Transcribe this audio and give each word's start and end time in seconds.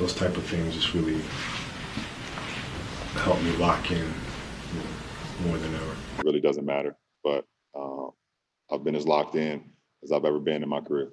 those 0.00 0.14
type 0.14 0.34
of 0.34 0.42
things 0.44 0.74
just 0.74 0.94
really 0.94 1.20
help 3.16 3.40
me 3.42 3.54
lock 3.58 3.90
in 3.90 4.10
more 5.46 5.58
than 5.58 5.74
ever. 5.74 5.92
It 6.18 6.24
really 6.24 6.40
doesn't 6.40 6.64
matter, 6.64 6.96
but 7.22 7.44
uh, 7.78 8.06
I've 8.72 8.82
been 8.82 8.96
as 8.96 9.06
locked 9.06 9.34
in 9.34 9.62
as 10.02 10.10
I've 10.10 10.24
ever 10.24 10.40
been 10.40 10.62
in 10.62 10.70
my 10.70 10.80
career. 10.80 11.10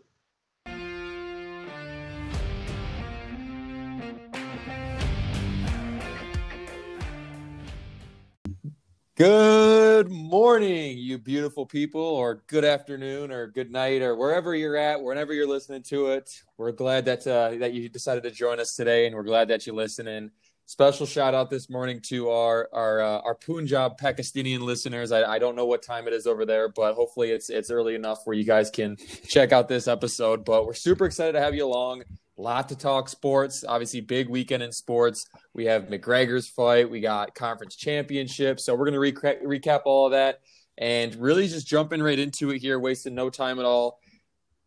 Good 9.18 10.11
morning, 10.11 10.99
you 10.99 11.17
beautiful 11.17 11.66
people, 11.66 11.99
or 11.99 12.43
good 12.45 12.63
afternoon, 12.63 13.31
or 13.31 13.47
good 13.47 13.71
night, 13.71 14.04
or 14.04 14.16
wherever 14.16 14.54
you're 14.54 14.77
at, 14.77 15.02
whenever 15.02 15.34
you're 15.34 15.47
listening 15.47 15.81
to 15.86 16.09
it. 16.09 16.43
We're 16.55 16.71
glad 16.71 17.05
that 17.05 17.25
uh, 17.25 17.57
that 17.57 17.73
you 17.73 17.89
decided 17.89 18.21
to 18.25 18.30
join 18.30 18.59
us 18.59 18.75
today, 18.75 19.07
and 19.07 19.16
we're 19.16 19.23
glad 19.23 19.48
that 19.48 19.66
you're 19.66 19.75
listening. 19.75 20.30
Special 20.67 21.07
shout 21.07 21.34
out 21.34 21.49
this 21.49 21.67
morning 21.67 21.99
to 22.09 22.30
our 22.30 22.70
our 22.71 23.02
uh, 23.02 23.21
our 23.21 23.34
Punjab 23.34 23.98
Pakistani 23.99 24.59
listeners. 24.59 25.12
I, 25.12 25.23
I 25.23 25.40
don't 25.40 25.55
know 25.55 25.65
what 25.65 25.81
time 25.81 26.07
it 26.07 26.13
is 26.13 26.27
over 26.27 26.45
there, 26.45 26.70
but 26.70 26.93
hopefully 26.93 27.31
it's 27.31 27.49
it's 27.49 27.71
early 27.71 27.95
enough 27.95 28.20
where 28.26 28.35
you 28.35 28.43
guys 28.43 28.70
can 28.70 28.98
check 29.27 29.52
out 29.52 29.68
this 29.68 29.88
episode. 29.88 30.45
But 30.45 30.68
we're 30.68 30.76
super 30.76 31.07
excited 31.07 31.31
to 31.31 31.40
have 31.40 31.55
you 31.55 31.65
along. 31.65 32.04
A 32.38 32.41
lot 32.41 32.70
to 32.70 32.76
talk 32.76 33.09
sports. 33.09 33.66
Obviously, 33.68 34.02
big 34.02 34.30
weekend 34.30 34.62
in 34.62 34.72
sports. 34.72 35.27
We 35.54 35.66
have 35.66 35.88
McGregor's 35.88 36.48
fight. 36.48 36.90
We 36.90 37.00
got 37.00 37.34
conference 37.34 37.76
championship. 37.76 38.60
So 38.60 38.76
we're 38.76 38.90
going 38.90 39.13
to 39.13 39.20
reca- 39.20 39.44
recap 39.44 39.82
all 39.86 40.05
of 40.05 40.12
that 40.12 40.41
and 40.77 41.16
really 41.16 41.48
just 41.48 41.66
jumping 41.66 42.02
right 42.02 42.20
into 42.20 42.52
it 42.52 42.60
here, 42.60 42.80
wasting 42.80 43.16
no 43.16 43.32
time 43.32 43.58
at 43.58 43.66
all. 43.66 44.00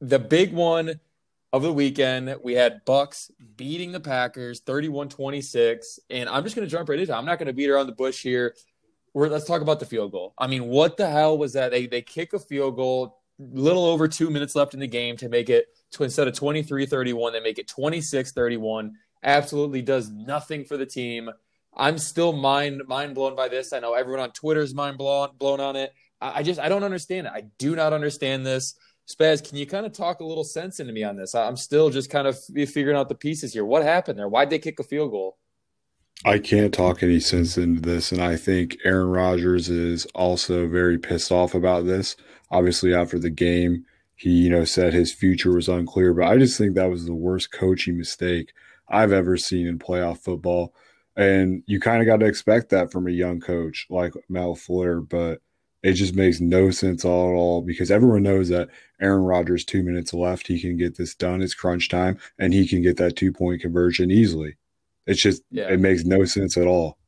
The 0.00 0.18
big 0.18 0.52
one 0.52 0.98
of 1.52 1.62
the 1.62 1.72
weekend, 1.72 2.34
we 2.42 2.54
had 2.54 2.84
Bucs 2.84 3.30
beating 3.56 3.92
the 3.92 4.00
Packers 4.00 4.60
31-26. 4.62 6.00
And 6.10 6.28
I'm 6.28 6.42
just 6.42 6.56
going 6.56 6.66
to 6.66 6.70
jump 6.70 6.88
right 6.88 6.98
into 6.98 7.12
it. 7.12 7.16
I'm 7.16 7.24
not 7.24 7.38
going 7.38 7.46
to 7.46 7.52
beat 7.52 7.70
around 7.70 7.86
the 7.86 7.92
bush 7.92 8.22
here. 8.22 8.56
We're, 9.14 9.28
let's 9.28 9.44
talk 9.44 9.62
about 9.62 9.78
the 9.78 9.86
field 9.86 10.10
goal. 10.12 10.34
I 10.38 10.48
mean, 10.48 10.66
what 10.66 10.96
the 10.96 11.08
hell 11.08 11.38
was 11.38 11.52
that? 11.52 11.70
They, 11.70 11.86
they 11.86 12.02
kick 12.02 12.32
a 12.32 12.38
field 12.38 12.76
goal, 12.76 13.19
little 13.52 13.84
over 13.84 14.06
two 14.06 14.30
minutes 14.30 14.54
left 14.54 14.74
in 14.74 14.80
the 14.80 14.86
game 14.86 15.16
to 15.16 15.28
make 15.28 15.48
it– 15.50 15.66
to 15.92 16.04
instead 16.04 16.28
of 16.28 16.34
23 16.34 16.86
31, 16.86 17.32
they 17.32 17.40
make 17.40 17.58
it 17.58 17.68
26 17.68 18.32
31. 18.32 18.94
Absolutely 19.22 19.82
does 19.82 20.08
nothing 20.10 20.64
for 20.64 20.76
the 20.76 20.86
team. 20.86 21.30
I'm 21.76 21.98
still 21.98 22.32
mind 22.32 22.82
mind 22.86 23.14
blown 23.14 23.36
by 23.36 23.48
this. 23.48 23.72
I 23.72 23.80
know 23.80 23.94
everyone 23.94 24.20
on 24.20 24.32
Twitter 24.32 24.60
is 24.60 24.74
mind 24.74 24.98
blown 24.98 25.30
blown 25.38 25.60
on 25.60 25.76
it. 25.76 25.92
I, 26.20 26.38
I 26.38 26.42
just 26.42 26.60
I 26.60 26.68
don't 26.68 26.84
understand 26.84 27.26
it. 27.26 27.32
I 27.34 27.42
do 27.58 27.76
not 27.76 27.92
understand 27.92 28.46
this. 28.46 28.74
Spaz, 29.08 29.46
can 29.46 29.58
you 29.58 29.66
kind 29.66 29.86
of 29.86 29.92
talk 29.92 30.20
a 30.20 30.24
little 30.24 30.44
sense 30.44 30.78
into 30.78 30.92
me 30.92 31.02
on 31.02 31.16
this? 31.16 31.34
I'm 31.34 31.56
still 31.56 31.90
just 31.90 32.10
kind 32.10 32.28
of 32.28 32.38
figuring 32.44 32.96
out 32.96 33.08
the 33.08 33.16
pieces 33.16 33.52
here. 33.52 33.64
What 33.64 33.82
happened 33.82 34.18
there? 34.18 34.28
Why'd 34.28 34.50
they 34.50 34.60
kick 34.60 34.78
a 34.78 34.84
field 34.84 35.10
goal? 35.10 35.36
I 36.24 36.38
can't 36.38 36.72
talk 36.72 37.02
any 37.02 37.18
sense 37.18 37.58
into 37.58 37.80
this, 37.80 38.12
and 38.12 38.20
I 38.20 38.36
think 38.36 38.76
Aaron 38.84 39.08
Rodgers 39.08 39.68
is 39.68 40.04
also 40.14 40.68
very 40.68 40.98
pissed 40.98 41.32
off 41.32 41.54
about 41.54 41.86
this. 41.86 42.14
Obviously, 42.50 42.94
after 42.94 43.18
the 43.18 43.30
game, 43.30 43.84
he, 44.16 44.30
you 44.30 44.50
know, 44.50 44.64
said 44.64 44.92
his 44.92 45.12
future 45.12 45.52
was 45.52 45.68
unclear, 45.68 46.12
but 46.12 46.26
I 46.26 46.36
just 46.36 46.58
think 46.58 46.74
that 46.74 46.90
was 46.90 47.06
the 47.06 47.14
worst 47.14 47.52
coaching 47.52 47.96
mistake 47.96 48.52
I've 48.88 49.12
ever 49.12 49.36
seen 49.36 49.66
in 49.66 49.78
playoff 49.78 50.18
football. 50.18 50.74
And 51.16 51.62
you 51.66 51.80
kind 51.80 52.00
of 52.00 52.06
got 52.06 52.18
to 52.20 52.26
expect 52.26 52.70
that 52.70 52.92
from 52.92 53.06
a 53.06 53.12
young 53.12 53.40
coach 53.40 53.86
like 53.88 54.14
Matt 54.28 54.44
LaFleur, 54.44 55.08
but 55.08 55.40
it 55.82 55.94
just 55.94 56.14
makes 56.14 56.40
no 56.40 56.70
sense 56.70 57.04
all 57.04 57.30
at 57.30 57.34
all 57.34 57.62
because 57.62 57.90
everyone 57.90 58.22
knows 58.22 58.48
that 58.50 58.68
Aaron 59.00 59.22
Rodgers, 59.22 59.64
two 59.64 59.82
minutes 59.82 60.12
left, 60.12 60.46
he 60.46 60.60
can 60.60 60.76
get 60.76 60.96
this 60.96 61.14
done. 61.14 61.40
It's 61.40 61.54
crunch 61.54 61.88
time, 61.88 62.18
and 62.38 62.52
he 62.52 62.66
can 62.66 62.82
get 62.82 62.98
that 62.98 63.16
two 63.16 63.32
point 63.32 63.62
conversion 63.62 64.10
easily. 64.10 64.56
It's 65.06 65.22
just 65.22 65.42
yeah. 65.50 65.68
it 65.68 65.80
makes 65.80 66.04
no 66.04 66.24
sense 66.24 66.56
at 66.56 66.66
all. 66.66 66.98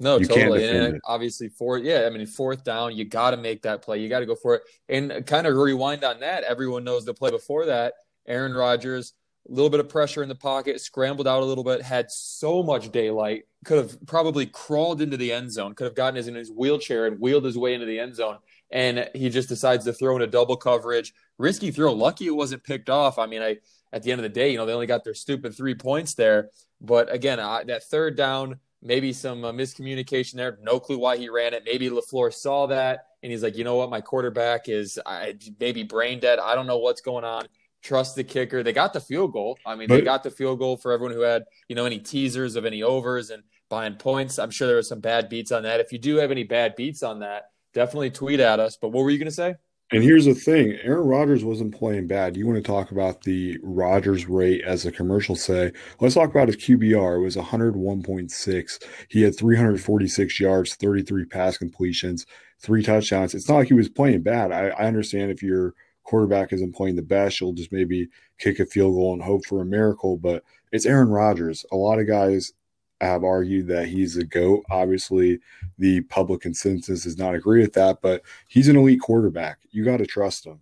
No, 0.00 0.18
you 0.18 0.26
totally. 0.26 0.68
And 0.68 1.00
obviously, 1.04 1.48
fourth, 1.48 1.82
yeah, 1.82 2.06
I 2.06 2.10
mean, 2.10 2.24
fourth 2.26 2.62
down, 2.62 2.96
you 2.96 3.04
got 3.04 3.32
to 3.32 3.36
make 3.36 3.62
that 3.62 3.82
play. 3.82 3.98
You 3.98 4.08
got 4.08 4.20
to 4.20 4.26
go 4.26 4.36
for 4.36 4.54
it. 4.54 4.62
And 4.88 5.26
kind 5.26 5.46
of 5.46 5.56
rewind 5.56 6.04
on 6.04 6.20
that. 6.20 6.44
Everyone 6.44 6.84
knows 6.84 7.04
the 7.04 7.14
play 7.14 7.30
before 7.30 7.66
that. 7.66 7.94
Aaron 8.26 8.54
Rodgers, 8.54 9.14
a 9.48 9.52
little 9.52 9.70
bit 9.70 9.80
of 9.80 9.88
pressure 9.88 10.22
in 10.22 10.28
the 10.28 10.34
pocket, 10.36 10.80
scrambled 10.80 11.26
out 11.26 11.42
a 11.42 11.46
little 11.46 11.64
bit, 11.64 11.82
had 11.82 12.10
so 12.10 12.62
much 12.62 12.92
daylight, 12.92 13.44
could 13.64 13.78
have 13.78 14.06
probably 14.06 14.46
crawled 14.46 15.00
into 15.00 15.16
the 15.16 15.32
end 15.32 15.50
zone, 15.50 15.74
could 15.74 15.84
have 15.84 15.96
gotten 15.96 16.16
his 16.16 16.28
in 16.28 16.34
his 16.34 16.52
wheelchair 16.52 17.06
and 17.06 17.18
wheeled 17.18 17.44
his 17.44 17.58
way 17.58 17.74
into 17.74 17.86
the 17.86 17.98
end 17.98 18.14
zone. 18.14 18.36
And 18.70 19.08
he 19.14 19.30
just 19.30 19.48
decides 19.48 19.84
to 19.86 19.92
throw 19.92 20.14
in 20.14 20.22
a 20.22 20.26
double 20.26 20.56
coverage, 20.56 21.12
risky 21.38 21.70
throw. 21.70 21.92
Lucky 21.92 22.26
it 22.26 22.36
wasn't 22.36 22.62
picked 22.62 22.90
off. 22.90 23.18
I 23.18 23.26
mean, 23.26 23.42
I 23.42 23.56
at 23.92 24.02
the 24.02 24.12
end 24.12 24.20
of 24.20 24.22
the 24.24 24.28
day, 24.28 24.52
you 24.52 24.58
know, 24.58 24.66
they 24.66 24.74
only 24.74 24.86
got 24.86 25.02
their 25.02 25.14
stupid 25.14 25.56
three 25.56 25.74
points 25.74 26.14
there. 26.14 26.50
But 26.80 27.12
again, 27.12 27.40
I, 27.40 27.64
that 27.64 27.84
third 27.84 28.16
down 28.16 28.60
maybe 28.82 29.12
some 29.12 29.44
uh, 29.44 29.52
miscommunication 29.52 30.34
there. 30.34 30.58
No 30.62 30.80
clue 30.80 30.98
why 30.98 31.16
he 31.16 31.28
ran 31.28 31.54
it. 31.54 31.62
Maybe 31.64 31.90
LaFleur 31.90 32.32
saw 32.32 32.66
that 32.66 33.06
and 33.22 33.32
he's 33.32 33.42
like, 33.42 33.56
you 33.56 33.64
know 33.64 33.76
what, 33.76 33.90
my 33.90 34.00
quarterback 34.00 34.68
is 34.68 34.98
I, 35.04 35.34
maybe 35.58 35.82
brain 35.82 36.20
dead. 36.20 36.38
I 36.38 36.54
don't 36.54 36.66
know 36.66 36.78
what's 36.78 37.00
going 37.00 37.24
on. 37.24 37.46
Trust 37.82 38.16
the 38.16 38.24
kicker. 38.24 38.62
They 38.62 38.72
got 38.72 38.92
the 38.92 39.00
field 39.00 39.32
goal. 39.32 39.58
I 39.64 39.74
mean, 39.74 39.88
but, 39.88 39.96
they 39.96 40.02
got 40.02 40.22
the 40.22 40.30
field 40.30 40.58
goal 40.58 40.76
for 40.76 40.92
everyone 40.92 41.14
who 41.14 41.22
had 41.22 41.44
you 41.68 41.76
know 41.76 41.84
any 41.84 42.00
teasers 42.00 42.56
of 42.56 42.64
any 42.64 42.82
overs 42.82 43.30
and 43.30 43.44
buying 43.68 43.94
points. 43.94 44.38
I'm 44.38 44.50
sure 44.50 44.66
there 44.66 44.76
were 44.76 44.82
some 44.82 45.00
bad 45.00 45.28
beats 45.28 45.52
on 45.52 45.62
that. 45.62 45.78
If 45.78 45.92
you 45.92 45.98
do 45.98 46.16
have 46.16 46.32
any 46.32 46.42
bad 46.42 46.74
beats 46.74 47.04
on 47.04 47.20
that, 47.20 47.50
definitely 47.74 48.10
tweet 48.10 48.40
at 48.40 48.58
us. 48.58 48.76
But 48.76 48.88
what 48.88 49.04
were 49.04 49.10
you 49.10 49.18
going 49.18 49.28
to 49.28 49.34
say? 49.34 49.54
And 49.90 50.02
here's 50.02 50.26
the 50.26 50.34
thing 50.34 50.78
Aaron 50.82 51.06
Rodgers 51.08 51.44
wasn't 51.44 51.74
playing 51.74 52.08
bad. 52.08 52.36
You 52.36 52.46
want 52.46 52.58
to 52.58 52.62
talk 52.62 52.90
about 52.90 53.22
the 53.22 53.58
Rodgers 53.62 54.28
rate 54.28 54.62
as 54.62 54.82
the 54.82 54.92
commercial 54.92 55.34
say? 55.34 55.72
Let's 55.98 56.14
talk 56.14 56.28
about 56.30 56.48
his 56.48 56.58
QBR. 56.58 57.16
It 57.16 57.20
was 57.20 57.36
101.6. 57.36 58.84
He 59.08 59.22
had 59.22 59.38
346 59.38 60.40
yards, 60.40 60.74
33 60.74 61.24
pass 61.24 61.56
completions, 61.56 62.26
three 62.60 62.82
touchdowns. 62.82 63.34
It's 63.34 63.48
not 63.48 63.56
like 63.56 63.68
he 63.68 63.74
was 63.74 63.88
playing 63.88 64.22
bad. 64.22 64.52
I, 64.52 64.68
I 64.68 64.86
understand 64.86 65.30
if 65.30 65.42
your 65.42 65.72
quarterback 66.04 66.52
isn't 66.52 66.74
playing 66.74 66.96
the 66.96 67.02
best, 67.02 67.40
you'll 67.40 67.54
just 67.54 67.72
maybe 67.72 68.08
kick 68.38 68.60
a 68.60 68.66
field 68.66 68.94
goal 68.94 69.14
and 69.14 69.22
hope 69.22 69.46
for 69.46 69.62
a 69.62 69.66
miracle. 69.66 70.18
But 70.18 70.44
it's 70.70 70.84
Aaron 70.84 71.08
Rodgers. 71.08 71.64
A 71.72 71.76
lot 71.76 71.98
of 71.98 72.06
guys 72.06 72.52
have 73.00 73.24
argued 73.24 73.68
that 73.68 73.88
he's 73.88 74.16
a 74.16 74.24
GOAT. 74.24 74.64
Obviously, 74.70 75.40
the 75.78 76.00
public 76.02 76.40
consensus 76.40 77.04
does 77.04 77.18
not 77.18 77.34
agree 77.34 77.60
with 77.60 77.74
that, 77.74 78.00
but 78.02 78.22
he's 78.48 78.68
an 78.68 78.76
elite 78.76 79.00
quarterback. 79.00 79.58
You 79.70 79.84
got 79.84 79.98
to 79.98 80.06
trust 80.06 80.46
him. 80.46 80.60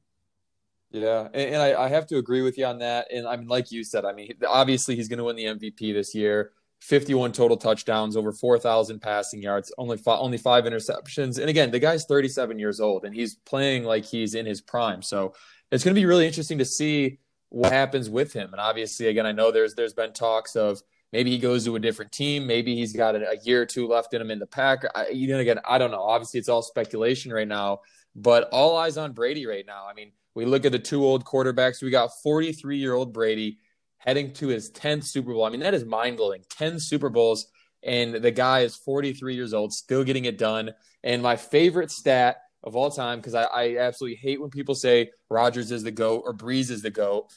Yeah, 0.90 1.28
and, 1.32 1.54
and 1.54 1.62
I, 1.62 1.84
I, 1.84 1.88
have 1.88 2.06
to 2.08 2.16
agree 2.16 2.42
with 2.42 2.56
you 2.56 2.64
on 2.64 2.78
that. 2.78 3.08
And 3.12 3.26
I 3.26 3.36
mean, 3.36 3.48
like 3.48 3.72
you 3.72 3.84
said, 3.84 4.04
I 4.04 4.12
mean, 4.12 4.32
obviously 4.48 4.96
he's 4.96 5.08
going 5.08 5.18
to 5.18 5.24
win 5.24 5.36
the 5.36 5.44
MVP 5.44 5.92
this 5.92 6.14
year. 6.14 6.52
51 6.80 7.32
total 7.32 7.56
touchdowns, 7.56 8.16
over 8.16 8.32
4,000 8.32 9.00
passing 9.00 9.42
yards, 9.42 9.72
only 9.78 9.96
five, 9.96 10.20
only 10.20 10.38
five 10.38 10.64
interceptions. 10.64 11.38
And 11.38 11.48
again, 11.48 11.70
the 11.70 11.78
guy's 11.78 12.04
37 12.04 12.58
years 12.58 12.80
old 12.80 13.04
and 13.04 13.14
he's 13.14 13.34
playing 13.34 13.84
like 13.84 14.04
he's 14.04 14.34
in 14.34 14.46
his 14.46 14.60
prime. 14.60 15.02
So 15.02 15.34
it's 15.72 15.82
going 15.82 15.94
to 15.94 16.00
be 16.00 16.06
really 16.06 16.26
interesting 16.26 16.58
to 16.58 16.64
see 16.64 17.18
what 17.48 17.72
happens 17.72 18.10
with 18.10 18.32
him. 18.32 18.52
And 18.52 18.60
obviously, 18.60 19.08
again, 19.08 19.26
I 19.26 19.32
know 19.32 19.50
there's 19.50 19.74
there's 19.74 19.94
been 19.94 20.12
talks 20.12 20.54
of 20.54 20.82
Maybe 21.16 21.30
he 21.30 21.38
goes 21.38 21.64
to 21.64 21.74
a 21.76 21.80
different 21.80 22.12
team. 22.12 22.46
Maybe 22.46 22.74
he's 22.74 22.92
got 22.92 23.16
a, 23.16 23.38
year 23.42 23.62
or 23.62 23.64
two 23.64 23.88
left 23.88 24.12
in 24.12 24.20
him 24.20 24.30
in 24.30 24.38
the 24.38 24.46
pack. 24.46 24.84
I, 24.94 25.08
you 25.08 25.28
know, 25.28 25.38
again, 25.38 25.58
I 25.64 25.78
don't 25.78 25.90
know. 25.90 26.02
Obviously, 26.02 26.38
it's 26.38 26.50
all 26.50 26.60
speculation 26.60 27.32
right 27.32 27.48
now, 27.48 27.80
but 28.14 28.50
all 28.52 28.76
eyes 28.76 28.98
on 28.98 29.12
Brady 29.12 29.46
right 29.46 29.64
now. 29.66 29.86
I 29.88 29.94
mean, 29.94 30.12
we 30.34 30.44
look 30.44 30.66
at 30.66 30.72
the 30.72 30.78
two 30.78 31.02
old 31.02 31.24
quarterbacks. 31.24 31.82
We 31.82 31.88
got 31.88 32.10
43 32.22 32.76
year 32.76 32.92
old 32.92 33.14
Brady 33.14 33.60
heading 33.96 34.34
to 34.34 34.48
his 34.48 34.70
10th 34.72 35.04
Super 35.04 35.32
Bowl. 35.32 35.46
I 35.46 35.48
mean, 35.48 35.60
that 35.60 35.72
is 35.72 35.86
mind 35.86 36.18
blowing. 36.18 36.42
10 36.50 36.78
Super 36.80 37.08
Bowls, 37.08 37.46
and 37.82 38.16
the 38.16 38.30
guy 38.30 38.60
is 38.60 38.76
43 38.76 39.34
years 39.34 39.54
old, 39.54 39.72
still 39.72 40.04
getting 40.04 40.26
it 40.26 40.36
done. 40.36 40.74
And 41.02 41.22
my 41.22 41.36
favorite 41.36 41.90
stat 41.90 42.42
of 42.62 42.76
all 42.76 42.90
time, 42.90 43.20
because 43.20 43.34
I, 43.34 43.44
I, 43.44 43.76
absolutely 43.78 44.16
hate 44.16 44.38
when 44.38 44.50
people 44.50 44.74
say 44.74 45.12
Rodgers 45.30 45.70
is 45.72 45.82
the 45.82 45.92
GOAT 45.92 46.24
or 46.26 46.34
Brees 46.34 46.70
is 46.70 46.82
the 46.82 46.90
GOAT. 46.90 47.30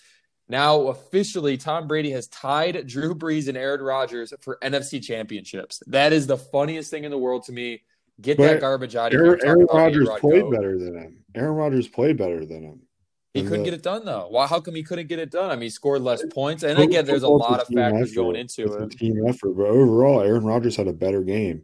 Now, 0.50 0.88
officially, 0.88 1.58
Tom 1.58 1.88
Brady 1.88 2.10
has 2.12 2.28
tied 2.28 2.88
Drew 2.88 3.14
Brees 3.14 3.48
and 3.48 3.56
Aaron 3.56 3.82
Rodgers 3.82 4.34
for 4.42 4.58
NFC 4.64 5.02
championships. 5.02 5.82
That 5.86 6.12
is 6.12 6.26
the 6.26 6.38
funniest 6.38 6.90
thing 6.90 7.04
in 7.04 7.12
the 7.12 7.18
world 7.20 7.44
to 7.46 7.52
me. 7.52 7.84
Get 8.20 8.38
but 8.38 8.48
that 8.48 8.62
garbage 8.62 8.96
out 8.96 9.14
of 9.14 9.20
Aaron, 9.20 9.40
here. 9.40 9.48
Aaron 9.48 9.68
Rodgers 9.72 10.10
played 10.20 10.50
better 10.52 10.78
than 10.78 10.96
him. 10.96 11.24
Aaron 11.36 11.54
Rodgers 11.54 11.88
played 11.88 12.18
better 12.18 12.46
than 12.46 12.64
him. 12.64 12.82
He 13.34 13.44
couldn't 13.44 13.60
the, 13.60 13.66
get 13.66 13.74
it 13.76 13.84
done 13.84 14.06
though. 14.06 14.28
Why? 14.30 14.48
How 14.48 14.60
come 14.60 14.74
he 14.74 14.84
couldn't 14.84 15.08
get 15.08 15.20
it 15.20 15.30
done? 15.30 15.52
I 15.52 15.54
mean, 15.54 15.64
he 15.64 15.70
scored 15.70 16.02
less 16.02 16.26
points, 16.34 16.64
and 16.64 16.80
again, 16.80 17.06
there's 17.06 17.24
a 17.24 17.30
lot 17.30 17.62
of 17.62 17.68
factors 17.68 18.10
effort. 18.10 18.16
going 18.16 18.36
into 18.36 18.66
it's 18.66 18.96
it. 18.96 18.98
team 18.98 19.24
effort, 19.28 19.52
but 19.52 19.68
overall, 19.68 20.22
Aaron 20.22 20.44
Rodgers 20.44 20.76
had 20.76 20.88
a 20.88 20.94
better 20.94 21.22
game. 21.22 21.64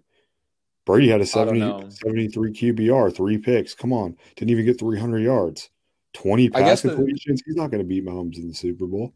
Brady 0.86 1.10
had 1.10 1.22
a 1.22 1.26
70, 1.26 1.90
73 1.90 2.52
QBR, 2.54 3.16
three 3.16 3.40
picks. 3.40 3.74
Come 3.74 3.92
on, 3.92 4.16
didn't 4.36 4.52
even 4.52 4.66
get 4.66 4.80
300 4.80 5.20
yards. 5.20 5.72
20 6.16 6.50
pass 6.50 6.82
completions. 6.82 7.44
He's 7.46 7.56
not 7.56 7.70
going 7.70 7.84
to 7.84 7.88
beat 7.88 8.06
Mahomes 8.06 8.38
in 8.38 8.48
the 8.48 8.54
Super 8.54 8.88
Bowl. 8.88 9.14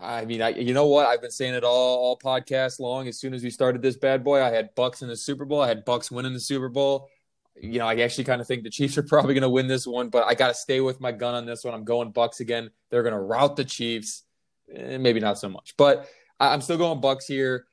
I 0.00 0.24
mean, 0.24 0.40
I, 0.40 0.50
you 0.50 0.72
know 0.72 0.86
what? 0.86 1.06
I've 1.06 1.20
been 1.20 1.30
saying 1.30 1.54
it 1.54 1.64
all 1.64 1.98
all 1.98 2.18
podcast 2.18 2.80
long. 2.80 3.08
As 3.08 3.18
soon 3.18 3.34
as 3.34 3.42
we 3.42 3.50
started 3.50 3.82
this 3.82 3.96
bad 3.96 4.24
boy, 4.24 4.42
I 4.42 4.50
had 4.50 4.74
Bucs 4.74 5.02
in 5.02 5.08
the 5.08 5.16
Super 5.16 5.44
Bowl. 5.44 5.60
I 5.60 5.68
had 5.68 5.84
Bucs 5.84 6.10
winning 6.10 6.32
the 6.32 6.40
Super 6.40 6.68
Bowl. 6.68 7.08
You 7.60 7.78
know, 7.78 7.86
I 7.86 7.96
actually 7.96 8.24
kind 8.24 8.40
of 8.40 8.46
think 8.46 8.62
the 8.62 8.70
Chiefs 8.70 8.96
are 8.96 9.02
probably 9.08 9.34
going 9.34 9.42
to 9.42 9.50
win 9.50 9.66
this 9.66 9.86
one, 9.86 10.08
but 10.08 10.24
I 10.26 10.34
got 10.34 10.48
to 10.48 10.54
stay 10.54 10.80
with 10.80 11.00
my 11.00 11.12
gun 11.12 11.34
on 11.34 11.44
this 11.44 11.64
one. 11.64 11.74
I'm 11.74 11.84
going 11.84 12.12
Bucs 12.12 12.40
again. 12.40 12.70
They're 12.90 13.02
going 13.02 13.14
to 13.14 13.20
rout 13.20 13.56
the 13.56 13.64
Chiefs. 13.64 14.22
Eh, 14.74 14.96
maybe 14.96 15.20
not 15.20 15.38
so 15.38 15.48
much, 15.48 15.74
but 15.76 16.08
I, 16.40 16.52
I'm 16.52 16.62
still 16.62 16.78
going 16.78 17.00
Bucs 17.00 17.24
here, 17.26 17.66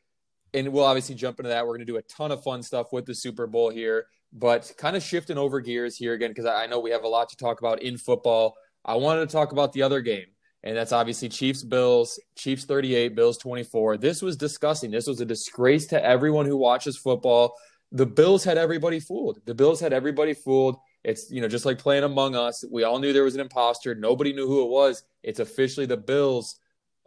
and 0.53 0.74
we'll 0.74 0.86
obviously 0.86 1.15
jump 1.15 1.39
into 1.39 1.50
that. 1.50 1.65
We're 1.65 1.77
going 1.77 1.86
to 1.86 1.86
do 1.86 1.97
a 1.97 2.01
ton 2.03 2.31
of 2.31 2.44
fun 2.44 2.63
stuff 2.63 2.91
with 2.91 3.06
the 3.06 3.15
Super 3.15 3.47
Bowl 3.47 3.69
here, 3.69 4.07
but 4.34 4.72
kind 4.78 4.96
of 4.96 5.04
shifting 5.04 5.38
over 5.38 5.60
gears 5.60 5.96
here 5.96 6.14
again 6.14 6.31
because 6.31 6.46
I, 6.46 6.68
know 6.68 6.80
we 6.80 6.92
have 6.92 7.04
a 7.04 7.08
lot 7.08 7.30
to 7.30 7.38
talk 7.38 7.60
about 7.60 7.81
in 7.81 7.98
football. 7.98 8.56
I 8.86 8.96
wanted 8.96 9.28
to 9.28 9.34
talk 9.34 9.52
about 9.52 9.74
the 9.74 9.81
other 9.81 10.02
game, 10.02 10.26
and 10.64 10.78
that's 10.78 10.92
obviously 10.92 11.30
Chiefs 11.30 11.64
Bills, 11.64 12.20
Chiefs 12.36 12.66
38, 12.66 13.16
Bills 13.16 13.38
24. 13.38 13.98
This 13.98 14.22
was 14.22 14.38
disgusting. 14.38 14.92
This 14.92 15.08
was 15.08 15.20
a 15.22 15.26
disgrace 15.26 15.88
to 15.88 16.04
everyone 16.04 16.46
who 16.46 16.58
watches 16.58 16.98
football. 16.98 17.56
The 17.92 18.06
Bills 18.06 18.44
had 18.44 18.58
everybody 18.58 19.00
fooled. 19.00 19.40
The 19.46 19.56
Bills 19.56 19.80
had 19.80 19.94
everybody 19.94 20.34
fooled. 20.34 20.78
It's 21.04 21.32
you 21.32 21.42
know 21.42 21.48
just 21.48 21.66
like 21.66 21.80
playing 21.80 22.04
Among 22.04 22.36
Us. 22.36 22.64
We 22.70 22.84
all 22.84 23.00
knew 23.00 23.14
there 23.14 23.24
was 23.24 23.36
an 23.36 23.42
imposter. 23.42 23.96
Nobody 23.96 24.34
knew 24.34 24.48
who 24.48 24.64
it 24.64 24.70
was. 24.70 25.04
It's 25.24 25.40
officially 25.40 25.86
the 25.86 25.98
Bills. 25.98 26.60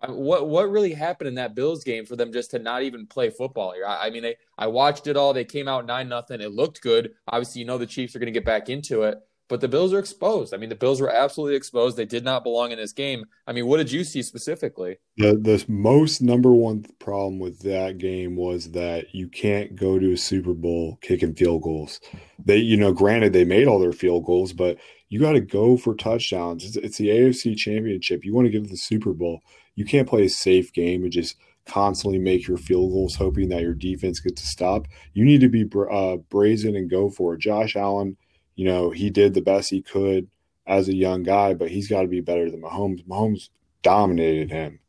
I 0.03 0.09
mean, 0.09 0.17
what 0.17 0.49
what 0.49 0.71
really 0.71 0.93
happened 0.93 1.29
in 1.29 1.35
that 1.37 1.55
Bills 1.55 1.85
game 1.85 2.05
for 2.05 2.17
them 2.17 2.33
just 2.33 2.51
to 2.51 2.59
not 2.59 2.83
even 2.83 3.07
play 3.07 3.31
football 3.31 3.73
here? 3.73 3.87
I, 3.87 4.07
I 4.07 4.11
mean, 4.11 4.23
they, 4.23 4.37
I 4.59 4.67
watched 4.67 5.07
it 5.07 5.17
all. 5.17 5.33
They 5.33 5.45
came 5.45 5.69
out 5.69 5.87
nine 5.87 6.09
nothing. 6.09 6.41
It 6.41 6.53
looked 6.53 6.83
good. 6.83 7.13
Obviously, 7.29 7.61
you 7.61 7.67
know 7.67 7.79
the 7.79 7.87
Chiefs 7.87 8.17
are 8.17 8.19
going 8.19 8.33
to 8.33 8.39
get 8.39 8.45
back 8.45 8.69
into 8.69 9.03
it, 9.03 9.19
but 9.49 9.61
the 9.61 9.69
Bills 9.69 9.93
are 9.93 10.01
exposed. 10.01 10.53
I 10.53 10.57
mean, 10.57 10.71
the 10.71 10.75
Bills 10.75 11.01
were 11.01 11.11
absolutely 11.11 11.57
exposed. 11.57 11.97
They 11.97 12.05
did 12.05 12.25
not 12.25 12.43
belong 12.43 12.73
in 12.73 12.79
this 12.79 12.93
game. 12.93 13.27
I 13.47 13.53
mean, 13.53 13.67
what 13.67 13.77
did 13.77 13.93
you 13.93 14.03
see 14.03 14.23
specifically? 14.23 14.97
The 15.19 15.35
the 15.35 15.65
most 15.69 16.21
number 16.21 16.51
one 16.51 16.85
problem 16.99 17.39
with 17.39 17.61
that 17.61 17.99
game 17.99 18.35
was 18.35 18.73
that 18.73 19.15
you 19.15 19.29
can't 19.29 19.77
go 19.77 20.01
to 20.01 20.13
a 20.13 20.17
Super 20.17 20.53
Bowl 20.53 20.99
kicking 21.01 21.35
field 21.35 21.63
goals. 21.63 22.01
They, 22.45 22.57
you 22.57 22.77
know, 22.77 22.93
granted 22.93 23.33
they 23.33 23.45
made 23.45 23.69
all 23.69 23.79
their 23.79 23.93
field 23.93 24.25
goals, 24.25 24.53
but 24.53 24.79
you 25.11 25.21
got 25.21 25.33
to 25.33 25.41
go 25.41 25.77
for 25.77 25.95
touchdowns. 25.95 26.65
It's, 26.65 26.77
it's 26.77 26.99
the 26.99 27.09
AFC 27.09 27.57
Championship. 27.57 28.25
You 28.25 28.35
want 28.35 28.47
to 28.47 28.51
get 28.51 28.65
to 28.65 28.71
the 28.71 28.77
Super 28.77 29.13
Bowl. 29.13 29.43
You 29.75 29.85
can't 29.85 30.09
play 30.09 30.25
a 30.25 30.29
safe 30.29 30.73
game 30.73 31.03
and 31.03 31.13
just 31.13 31.37
constantly 31.67 32.19
make 32.19 32.47
your 32.47 32.59
field 32.59 32.91
goals, 32.93 33.15
hoping 33.17 33.49
that 33.49 33.63
your 33.63 33.75
defense 33.75 34.21
gets 34.21 34.43
to 34.43 34.49
stop. 34.49 34.87
You 35.15 35.25
need 35.25 35.41
to 35.41 35.49
be 35.49 35.69
uh, 35.91 36.17
brazen 36.17 36.77
and 36.77 36.91
go 36.91 37.09
for 37.09 37.35
it. 37.35 37.41
Josh 37.41 37.77
Allen, 37.77 38.17
you 38.55 38.65
know, 38.67 38.91
he 38.91 39.11
did 39.11 39.35
the 39.35 39.41
best 39.41 39.71
he 39.71 39.83
could 39.83 40.29
as 40.67 40.89
a 40.89 40.95
young 40.95 41.23
guy, 41.23 41.55
but 41.55 41.71
he's 41.71 41.89
got 41.89 42.03
to 42.03 42.09
be 42.09 42.21
better 42.21 42.51
than 42.51 42.63
Mahomes. 42.63 43.05
Mahomes 43.07 43.49
dominated 43.83 44.51
him. 44.51 44.81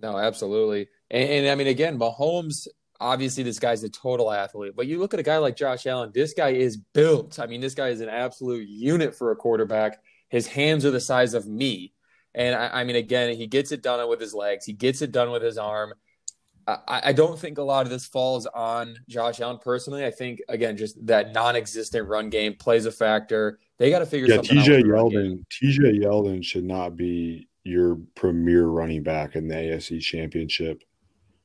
No, 0.00 0.16
absolutely. 0.16 0.88
And, 1.10 1.28
and, 1.28 1.48
I 1.48 1.54
mean, 1.54 1.66
again, 1.66 1.98
Mahomes, 1.98 2.68
obviously, 3.00 3.42
this 3.42 3.58
guy's 3.58 3.82
a 3.82 3.88
total 3.88 4.30
athlete. 4.30 4.74
But 4.76 4.86
you 4.86 4.98
look 4.98 5.14
at 5.14 5.20
a 5.20 5.24
guy 5.24 5.38
like 5.38 5.56
Josh 5.56 5.86
Allen, 5.86 6.12
this 6.14 6.34
guy 6.34 6.50
is 6.50 6.76
built. 6.76 7.38
I 7.40 7.46
mean, 7.46 7.60
this 7.60 7.74
guy 7.74 7.88
is 7.88 8.00
an 8.00 8.08
absolute 8.08 8.68
unit 8.68 9.14
for 9.14 9.32
a 9.32 9.36
quarterback. 9.36 10.00
His 10.28 10.46
hands 10.46 10.84
are 10.84 10.90
the 10.90 11.00
size 11.00 11.34
of 11.34 11.46
me. 11.46 11.92
And 12.38 12.54
I, 12.54 12.80
I 12.80 12.84
mean, 12.84 12.96
again, 12.96 13.36
he 13.36 13.48
gets 13.48 13.72
it 13.72 13.82
done 13.82 14.08
with 14.08 14.20
his 14.20 14.32
legs, 14.32 14.64
he 14.64 14.72
gets 14.72 15.02
it 15.02 15.12
done 15.12 15.30
with 15.30 15.42
his 15.42 15.58
arm. 15.58 15.92
I, 16.66 17.00
I 17.04 17.12
don't 17.12 17.38
think 17.38 17.56
a 17.56 17.62
lot 17.62 17.86
of 17.86 17.90
this 17.90 18.06
falls 18.06 18.46
on 18.46 18.94
Josh 19.08 19.40
Allen 19.40 19.58
personally. 19.62 20.04
I 20.04 20.10
think 20.10 20.40
again, 20.48 20.76
just 20.76 21.04
that 21.06 21.32
non-existent 21.32 22.06
run 22.06 22.30
game 22.30 22.54
plays 22.54 22.84
a 22.84 22.92
factor. 22.92 23.58
They 23.78 23.90
got 23.90 24.00
to 24.00 24.06
figure 24.06 24.28
yeah, 24.28 24.36
something 24.36 24.58
TJ 24.58 24.80
out. 24.80 24.84
Yeldon, 24.84 25.44
TJ 25.50 26.04
Yeldon 26.04 26.44
should 26.44 26.64
not 26.64 26.94
be 26.94 27.48
your 27.64 27.98
premier 28.14 28.66
running 28.66 29.02
back 29.02 29.34
in 29.34 29.48
the 29.48 29.54
AFC 29.54 30.00
Championship. 30.00 30.84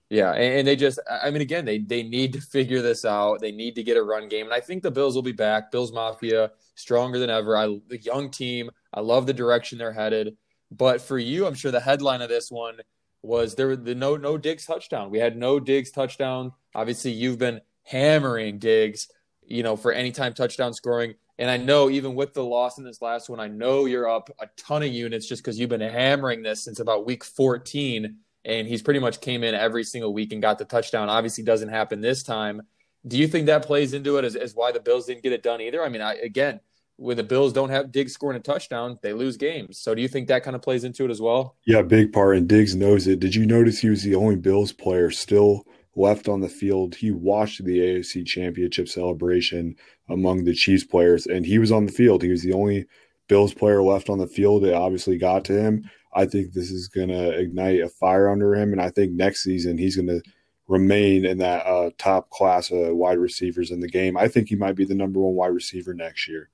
Yeah, 0.09 0.33
and, 0.33 0.59
and, 0.59 0.67
they 0.67 0.75
just, 0.75 0.99
I 1.09 1.31
mean, 1.31 1.41
again, 1.41 1.65
they 1.65 1.79
they 1.79 2.03
need 2.03 2.33
to 2.33 2.41
figure 2.41 2.83
this 2.83 3.03
out. 3.03 3.39
They 3.39 3.51
need 3.51 3.73
to 3.75 3.83
get 3.83 3.97
a 3.97 4.03
run 4.03 4.27
game, 4.27 4.45
and 4.45 4.53
I 4.53 4.59
think 4.59 4.83
the 4.83 4.91
Bills 4.91 5.15
will 5.15 5.23
be 5.23 5.31
back. 5.31 5.71
Bills 5.71 5.91
Mafia 5.91 6.51
stronger 6.75 7.17
than 7.17 7.31
ever. 7.31 7.57
I 7.57 7.79
the 7.87 7.97
young 7.97 8.29
team. 8.29 8.69
I 8.93 8.99
love 8.99 9.25
the 9.25 9.33
direction 9.33 9.79
they're 9.79 9.93
headed. 9.93 10.35
But 10.71 11.01
for 11.01 11.17
you, 11.19 11.45
I'm 11.45 11.53
sure 11.53 11.71
the 11.71 11.79
headline 11.79 12.21
of 12.21 12.29
this 12.29 12.49
one 12.51 12.77
was 13.21 13.55
there 13.55 13.75
the 13.75 13.95
no 13.95 14.17
no 14.17 14.37
Diggs 14.37 14.65
touchdown. 14.65 15.09
We 15.09 15.19
had 15.19 15.37
no 15.37 15.59
Diggs 15.59 15.91
touchdown. 15.91 16.51
Obviously, 16.75 17.11
you've 17.11 17.39
been 17.39 17.61
hammering 17.83 18.59
Diggs, 18.59 19.07
you 19.45 19.63
know, 19.63 19.75
for 19.75 19.91
anytime 19.91 20.33
touchdown 20.33 20.73
scoring. 20.73 21.15
And 21.39 21.49
I 21.49 21.57
know 21.57 21.89
even 21.89 22.15
with 22.15 22.33
the 22.33 22.43
loss 22.43 22.77
in 22.77 22.83
this 22.83 23.01
last 23.01 23.29
one, 23.29 23.39
I 23.39 23.47
know 23.47 23.85
you're 23.85 24.09
up 24.09 24.29
a 24.39 24.47
ton 24.55 24.83
of 24.83 24.89
units 24.89 25.27
just 25.27 25.41
because 25.41 25.59
you've 25.59 25.69
been 25.69 25.81
hammering 25.81 26.43
this 26.43 26.63
since 26.63 26.79
about 26.79 27.05
week 27.05 27.23
14. 27.23 28.17
And 28.45 28.67
he's 28.67 28.81
pretty 28.81 28.99
much 28.99 29.21
came 29.21 29.43
in 29.43 29.55
every 29.55 29.85
single 29.85 30.13
week 30.13 30.33
and 30.33 30.41
got 30.41 30.59
the 30.59 30.65
touchdown. 30.65 31.09
Obviously, 31.09 31.43
doesn't 31.43 31.69
happen 31.69 32.01
this 32.01 32.23
time. 32.23 32.61
Do 33.07 33.17
you 33.17 33.27
think 33.27 33.47
that 33.47 33.65
plays 33.65 33.93
into 33.93 34.17
it 34.17 34.25
as, 34.25 34.35
as 34.35 34.53
why 34.53 34.71
the 34.71 34.79
Bills 34.79 35.05
didn't 35.05 35.23
get 35.23 35.31
it 35.33 35.43
done 35.43 35.61
either? 35.61 35.83
I 35.83 35.89
mean, 35.89 36.01
I, 36.01 36.15
again, 36.15 36.59
when 37.03 37.17
the 37.17 37.23
Bills 37.23 37.51
don't 37.51 37.69
have 37.69 37.91
Diggs 37.91 38.13
scoring 38.13 38.37
a 38.37 38.39
touchdown, 38.39 38.97
they 39.01 39.11
lose 39.11 39.35
games. 39.35 39.77
So 39.77 39.93
do 39.93 40.01
you 40.01 40.07
think 40.07 40.29
that 40.29 40.43
kind 40.43 40.55
of 40.55 40.61
plays 40.61 40.85
into 40.85 41.03
it 41.03 41.11
as 41.11 41.21
well? 41.21 41.57
Yeah, 41.67 41.81
big 41.81 42.13
part. 42.13 42.37
And 42.37 42.47
Diggs 42.47 42.75
knows 42.75 43.07
it. 43.07 43.19
Did 43.19 43.35
you 43.35 43.45
notice 43.45 43.79
he 43.79 43.89
was 43.89 44.03
the 44.03 44.15
only 44.15 44.37
Bills 44.37 44.71
player 44.71 45.11
still 45.11 45.67
left 45.97 46.29
on 46.29 46.39
the 46.39 46.47
field? 46.47 46.95
He 46.95 47.11
watched 47.11 47.63
the 47.63 47.79
AFC 47.79 48.25
Championship 48.25 48.87
celebration 48.87 49.75
among 50.09 50.45
the 50.45 50.53
Chiefs 50.53 50.85
players, 50.85 51.27
and 51.27 51.45
he 51.45 51.59
was 51.59 51.73
on 51.73 51.85
the 51.85 51.91
field. 51.91 52.23
He 52.23 52.29
was 52.29 52.41
the 52.41 52.53
only 52.53 52.85
Bills 53.27 53.53
player 53.53 53.83
left 53.83 54.09
on 54.09 54.17
the 54.17 54.27
field. 54.27 54.63
It 54.63 54.73
obviously 54.73 55.17
got 55.17 55.43
to 55.45 55.59
him. 55.59 55.89
I 56.15 56.25
think 56.25 56.53
this 56.53 56.71
is 56.71 56.87
going 56.87 57.09
to 57.09 57.31
ignite 57.37 57.81
a 57.81 57.89
fire 57.89 58.29
under 58.29 58.55
him, 58.55 58.71
and 58.71 58.81
I 58.81 58.89
think 58.89 59.11
next 59.11 59.43
season 59.43 59.77
he's 59.77 59.97
going 59.97 60.07
to 60.07 60.21
remain 60.69 61.25
in 61.25 61.39
that 61.39 61.65
uh, 61.65 61.89
top 61.97 62.29
class 62.29 62.71
of 62.71 62.95
wide 62.95 63.17
receivers 63.17 63.71
in 63.71 63.81
the 63.81 63.89
game. 63.89 64.15
I 64.15 64.29
think 64.29 64.47
he 64.47 64.55
might 64.55 64.77
be 64.77 64.85
the 64.85 64.95
number 64.95 65.19
one 65.19 65.35
wide 65.35 65.47
receiver 65.47 65.93
next 65.93 66.29
year 66.29 66.49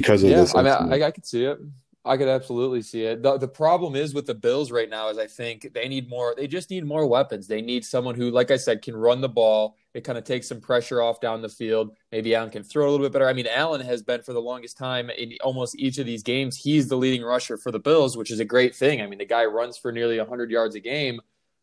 because 0.00 0.22
of 0.22 0.30
yeah, 0.30 0.40
this. 0.40 0.54
I 0.54 0.62
mean, 0.62 0.72
I, 0.72 1.06
I 1.06 1.10
could 1.10 1.26
see 1.26 1.44
it. 1.44 1.58
I 2.04 2.16
could 2.16 2.28
absolutely 2.28 2.82
see 2.82 3.02
it. 3.02 3.22
The, 3.22 3.36
the 3.36 3.48
problem 3.48 3.96
is 3.96 4.14
with 4.14 4.26
the 4.26 4.34
Bills 4.34 4.70
right 4.70 4.88
now 4.88 5.08
is 5.08 5.18
I 5.18 5.26
think 5.26 5.72
they 5.74 5.88
need 5.88 6.08
more. 6.08 6.34
They 6.36 6.46
just 6.46 6.70
need 6.70 6.86
more 6.86 7.04
weapons. 7.04 7.48
They 7.48 7.60
need 7.60 7.84
someone 7.84 8.14
who, 8.14 8.30
like 8.30 8.52
I 8.52 8.58
said, 8.58 8.82
can 8.82 8.96
run 8.96 9.20
the 9.20 9.28
ball. 9.28 9.76
It 9.92 10.04
kind 10.04 10.16
of 10.16 10.22
takes 10.22 10.46
some 10.48 10.60
pressure 10.60 11.02
off 11.02 11.20
down 11.20 11.42
the 11.42 11.48
field. 11.48 11.96
Maybe 12.12 12.34
Allen 12.36 12.50
can 12.50 12.62
throw 12.62 12.88
a 12.88 12.90
little 12.90 13.04
bit 13.04 13.12
better. 13.12 13.28
I 13.28 13.32
mean, 13.32 13.48
Allen 13.48 13.80
has 13.80 14.02
been 14.02 14.22
for 14.22 14.32
the 14.32 14.40
longest 14.40 14.78
time 14.78 15.10
in 15.10 15.32
almost 15.42 15.76
each 15.76 15.98
of 15.98 16.06
these 16.06 16.22
games. 16.22 16.56
He's 16.62 16.88
the 16.88 16.96
leading 16.96 17.24
rusher 17.24 17.56
for 17.56 17.72
the 17.72 17.80
Bills, 17.80 18.16
which 18.16 18.30
is 18.30 18.38
a 18.38 18.44
great 18.44 18.76
thing. 18.76 19.02
I 19.02 19.08
mean, 19.08 19.18
the 19.18 19.24
guy 19.24 19.44
runs 19.46 19.76
for 19.76 19.90
nearly 19.90 20.18
100 20.18 20.50
yards 20.50 20.76
a 20.76 20.80
game. 20.80 21.20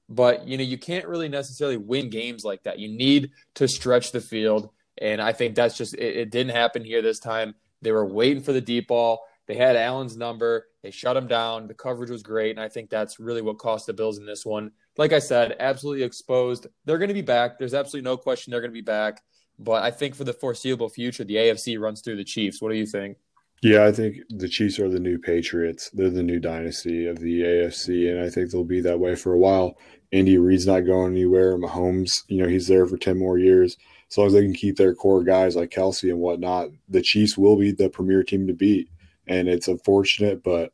But 0.10 0.46
you 0.46 0.58
know, 0.58 0.64
you 0.64 0.78
can't 0.78 1.08
really 1.08 1.30
necessarily 1.30 1.78
win 1.78 2.10
games 2.10 2.44
like 2.44 2.64
that. 2.64 2.80
You 2.80 2.90
need 2.90 3.32
to 3.56 3.70
stretch 3.70 4.12
the 4.12 4.20
field, 4.20 4.70
and 4.98 5.22
I 5.22 5.32
think 5.32 5.56
that's 5.56 5.78
just 5.78 5.94
it, 5.94 6.18
it 6.18 6.30
didn't 6.30 6.54
happen 6.54 6.84
here 6.84 7.02
this 7.02 7.20
time. 7.20 7.56
They 7.84 7.92
were 7.92 8.06
waiting 8.06 8.42
for 8.42 8.54
the 8.54 8.62
deep 8.62 8.88
ball. 8.88 9.20
They 9.48 9.56
had 9.56 9.76
Allen's 9.76 10.16
number. 10.16 10.68
They 10.84 10.92
shut 10.92 11.18
him 11.18 11.28
down. 11.28 11.68
The 11.68 11.74
coverage 11.74 12.10
was 12.10 12.24
great. 12.24 12.52
And 12.52 12.60
I 12.60 12.70
think 12.70 12.90
that's 12.90 13.20
really 13.20 13.42
what 13.42 13.58
cost 13.58 13.86
the 13.86 13.94
Bills 13.94 14.18
in 14.18 14.26
this 14.26 14.46
one. 14.46 14.72
Like 14.98 15.12
I 15.12 15.20
said, 15.20 15.56
absolutely 15.60 16.04
exposed. 16.04 16.68
They're 16.86 16.98
going 16.98 17.10
to 17.10 17.14
be 17.14 17.22
back. 17.22 17.60
There's 17.60 17.74
absolutely 17.74 18.10
no 18.10 18.18
question 18.18 18.52
they're 18.52 18.62
going 18.62 18.72
to 18.72 18.74
be 18.74 18.82
back. 18.82 19.22
But 19.60 19.84
I 19.84 19.92
think 19.92 20.16
for 20.16 20.24
the 20.24 20.34
foreseeable 20.34 20.90
future, 20.90 21.24
the 21.24 21.36
AFC 21.36 21.80
runs 21.80 22.02
through 22.02 22.18
the 22.18 22.24
Chiefs. 22.24 22.62
What 22.62 22.70
do 22.70 22.76
you 22.76 22.86
think? 22.86 23.18
Yeah, 23.62 23.86
I 23.86 23.92
think 23.92 24.18
the 24.30 24.50
Chiefs 24.50 24.80
are 24.80 24.90
the 24.90 25.00
new 25.00 25.18
Patriots. 25.18 25.90
They're 25.94 26.10
the 26.10 26.24
new 26.24 26.40
dynasty 26.40 27.08
of 27.08 27.20
the 27.20 27.42
AFC, 27.42 28.12
and 28.12 28.20
I 28.20 28.30
think 28.30 28.52
they'll 28.52 28.66
be 28.66 28.82
that 28.82 29.00
way 29.00 29.16
for 29.16 29.34
a 29.34 29.38
while. 29.38 29.78
Andy 30.12 30.38
Reid's 30.38 30.68
not 30.68 30.82
going 30.82 31.14
anywhere. 31.14 31.58
Mahomes, 31.58 32.24
you 32.28 32.42
know, 32.42 32.50
he's 32.50 32.68
there 32.68 32.86
for 32.86 32.98
10 32.98 33.18
more 33.18 33.38
years 33.38 33.78
as 34.14 34.18
long 34.20 34.28
as 34.28 34.34
they 34.34 34.44
can 34.44 34.54
keep 34.54 34.78
their 34.78 34.94
core 34.94 35.24
guys 35.24 35.56
like 35.56 35.72
Kelce 35.72 36.08
and 36.08 36.20
whatnot, 36.20 36.70
the 36.88 37.02
Chiefs 37.02 37.36
will 37.36 37.56
be 37.56 37.72
the 37.72 37.90
premier 37.90 38.22
team 38.22 38.46
to 38.46 38.54
beat. 38.54 38.88
And 39.26 39.48
it's 39.48 39.68
unfortunate, 39.68 40.44
but 40.44 40.72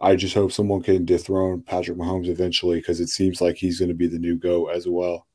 I 0.00 0.14
just 0.14 0.34
hope 0.34 0.52
someone 0.52 0.82
can 0.82 1.04
dethrone 1.04 1.62
Patrick 1.62 1.98
Mahomes 1.98 2.28
eventually 2.28 2.76
because 2.76 3.00
it 3.00 3.08
seems 3.08 3.40
like 3.40 3.56
he's 3.56 3.80
going 3.80 3.88
to 3.88 3.94
be 3.96 4.06
the 4.06 4.20
new 4.20 4.36
GOAT 4.36 4.68
as 4.68 4.86
well. 4.86 5.26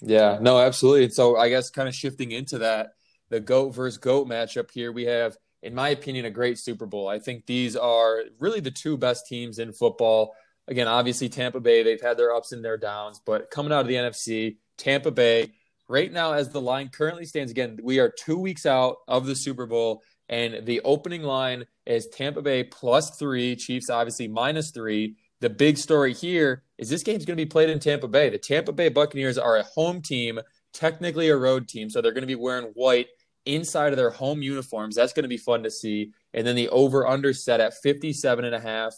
Yeah, 0.00 0.38
no, 0.40 0.58
absolutely. 0.58 1.10
So 1.10 1.36
I 1.36 1.50
guess 1.50 1.68
kind 1.68 1.86
of 1.86 1.94
shifting 1.94 2.30
into 2.30 2.56
that, 2.58 2.94
the 3.28 3.40
GOAT 3.40 3.74
versus 3.74 3.98
GOAT 3.98 4.26
matchup 4.26 4.70
here, 4.70 4.90
we 4.90 5.04
have, 5.04 5.36
in 5.62 5.74
my 5.74 5.90
opinion, 5.90 6.24
a 6.24 6.30
great 6.30 6.58
Super 6.58 6.86
Bowl. 6.86 7.08
I 7.08 7.18
think 7.18 7.44
these 7.44 7.76
are 7.76 8.22
really 8.38 8.60
the 8.60 8.70
two 8.70 8.96
best 8.96 9.26
teams 9.26 9.58
in 9.58 9.74
football. 9.74 10.34
Again, 10.66 10.88
obviously 10.88 11.28
Tampa 11.28 11.60
Bay, 11.60 11.82
they've 11.82 12.00
had 12.00 12.16
their 12.16 12.34
ups 12.34 12.52
and 12.52 12.64
their 12.64 12.78
downs, 12.78 13.20
but 13.22 13.50
coming 13.50 13.70
out 13.70 13.82
of 13.82 13.86
the 13.86 13.96
NFC, 13.96 14.56
Tampa 14.78 15.10
Bay 15.10 15.52
right 15.88 16.12
now, 16.12 16.32
as 16.32 16.50
the 16.50 16.60
line 16.60 16.88
currently 16.88 17.26
stands, 17.26 17.50
again, 17.50 17.78
we 17.82 17.98
are 17.98 18.08
two 18.10 18.38
weeks 18.38 18.66
out 18.66 18.96
of 19.08 19.26
the 19.26 19.34
Super 19.34 19.66
Bowl, 19.66 20.02
and 20.28 20.64
the 20.66 20.80
opening 20.82 21.22
line 21.22 21.64
is 21.86 22.08
Tampa 22.08 22.42
Bay 22.42 22.64
plus 22.64 23.16
three, 23.18 23.56
Chiefs 23.56 23.90
obviously 23.90 24.28
minus 24.28 24.70
three. 24.70 25.16
The 25.40 25.50
big 25.50 25.76
story 25.76 26.14
here 26.14 26.62
is 26.78 26.88
this 26.88 27.02
game's 27.02 27.26
going 27.26 27.36
to 27.36 27.44
be 27.44 27.48
played 27.48 27.68
in 27.68 27.78
Tampa 27.78 28.08
Bay. 28.08 28.30
The 28.30 28.38
Tampa 28.38 28.72
Bay 28.72 28.88
Buccaneers 28.88 29.36
are 29.36 29.56
a 29.56 29.62
home 29.62 30.00
team, 30.00 30.40
technically 30.72 31.28
a 31.28 31.36
road 31.36 31.68
team, 31.68 31.90
so 31.90 32.00
they're 32.00 32.12
going 32.12 32.22
to 32.22 32.26
be 32.26 32.34
wearing 32.34 32.72
white 32.74 33.08
inside 33.46 33.92
of 33.92 33.98
their 33.98 34.10
home 34.10 34.40
uniforms. 34.40 34.96
That's 34.96 35.12
going 35.12 35.24
to 35.24 35.28
be 35.28 35.36
fun 35.36 35.62
to 35.64 35.70
see. 35.70 36.12
And 36.32 36.46
then 36.46 36.56
the 36.56 36.68
over 36.70 37.06
under 37.06 37.34
set 37.34 37.60
at 37.60 37.74
57 37.74 38.44
and 38.44 38.54
a 38.54 38.60
half. 38.60 38.94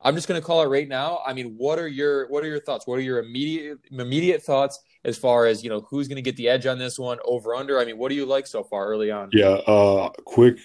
I'm 0.00 0.14
just 0.14 0.28
going 0.28 0.40
to 0.40 0.46
call 0.46 0.62
it 0.62 0.66
right 0.66 0.86
now. 0.86 1.20
I 1.26 1.32
mean, 1.32 1.56
what 1.56 1.80
are 1.80 1.88
your 1.88 2.28
what 2.28 2.44
are 2.44 2.46
your 2.46 2.60
thoughts? 2.60 2.86
What 2.86 3.00
are 3.00 3.02
your 3.02 3.18
immediate 3.18 3.78
immediate 3.90 4.44
thoughts 4.44 4.78
as 5.08 5.18
far 5.18 5.46
as 5.46 5.64
you 5.64 5.70
know 5.70 5.80
who's 5.80 6.06
going 6.06 6.16
to 6.16 6.22
get 6.22 6.36
the 6.36 6.48
edge 6.48 6.66
on 6.66 6.78
this 6.78 6.98
one 6.98 7.18
over 7.24 7.54
under? 7.54 7.80
I 7.80 7.84
mean, 7.84 7.98
what 7.98 8.10
do 8.10 8.14
you 8.14 8.26
like 8.26 8.46
so 8.46 8.62
far 8.62 8.86
early 8.86 9.10
on? 9.10 9.30
Yeah, 9.32 9.58
uh, 9.66 10.10
quick 10.24 10.58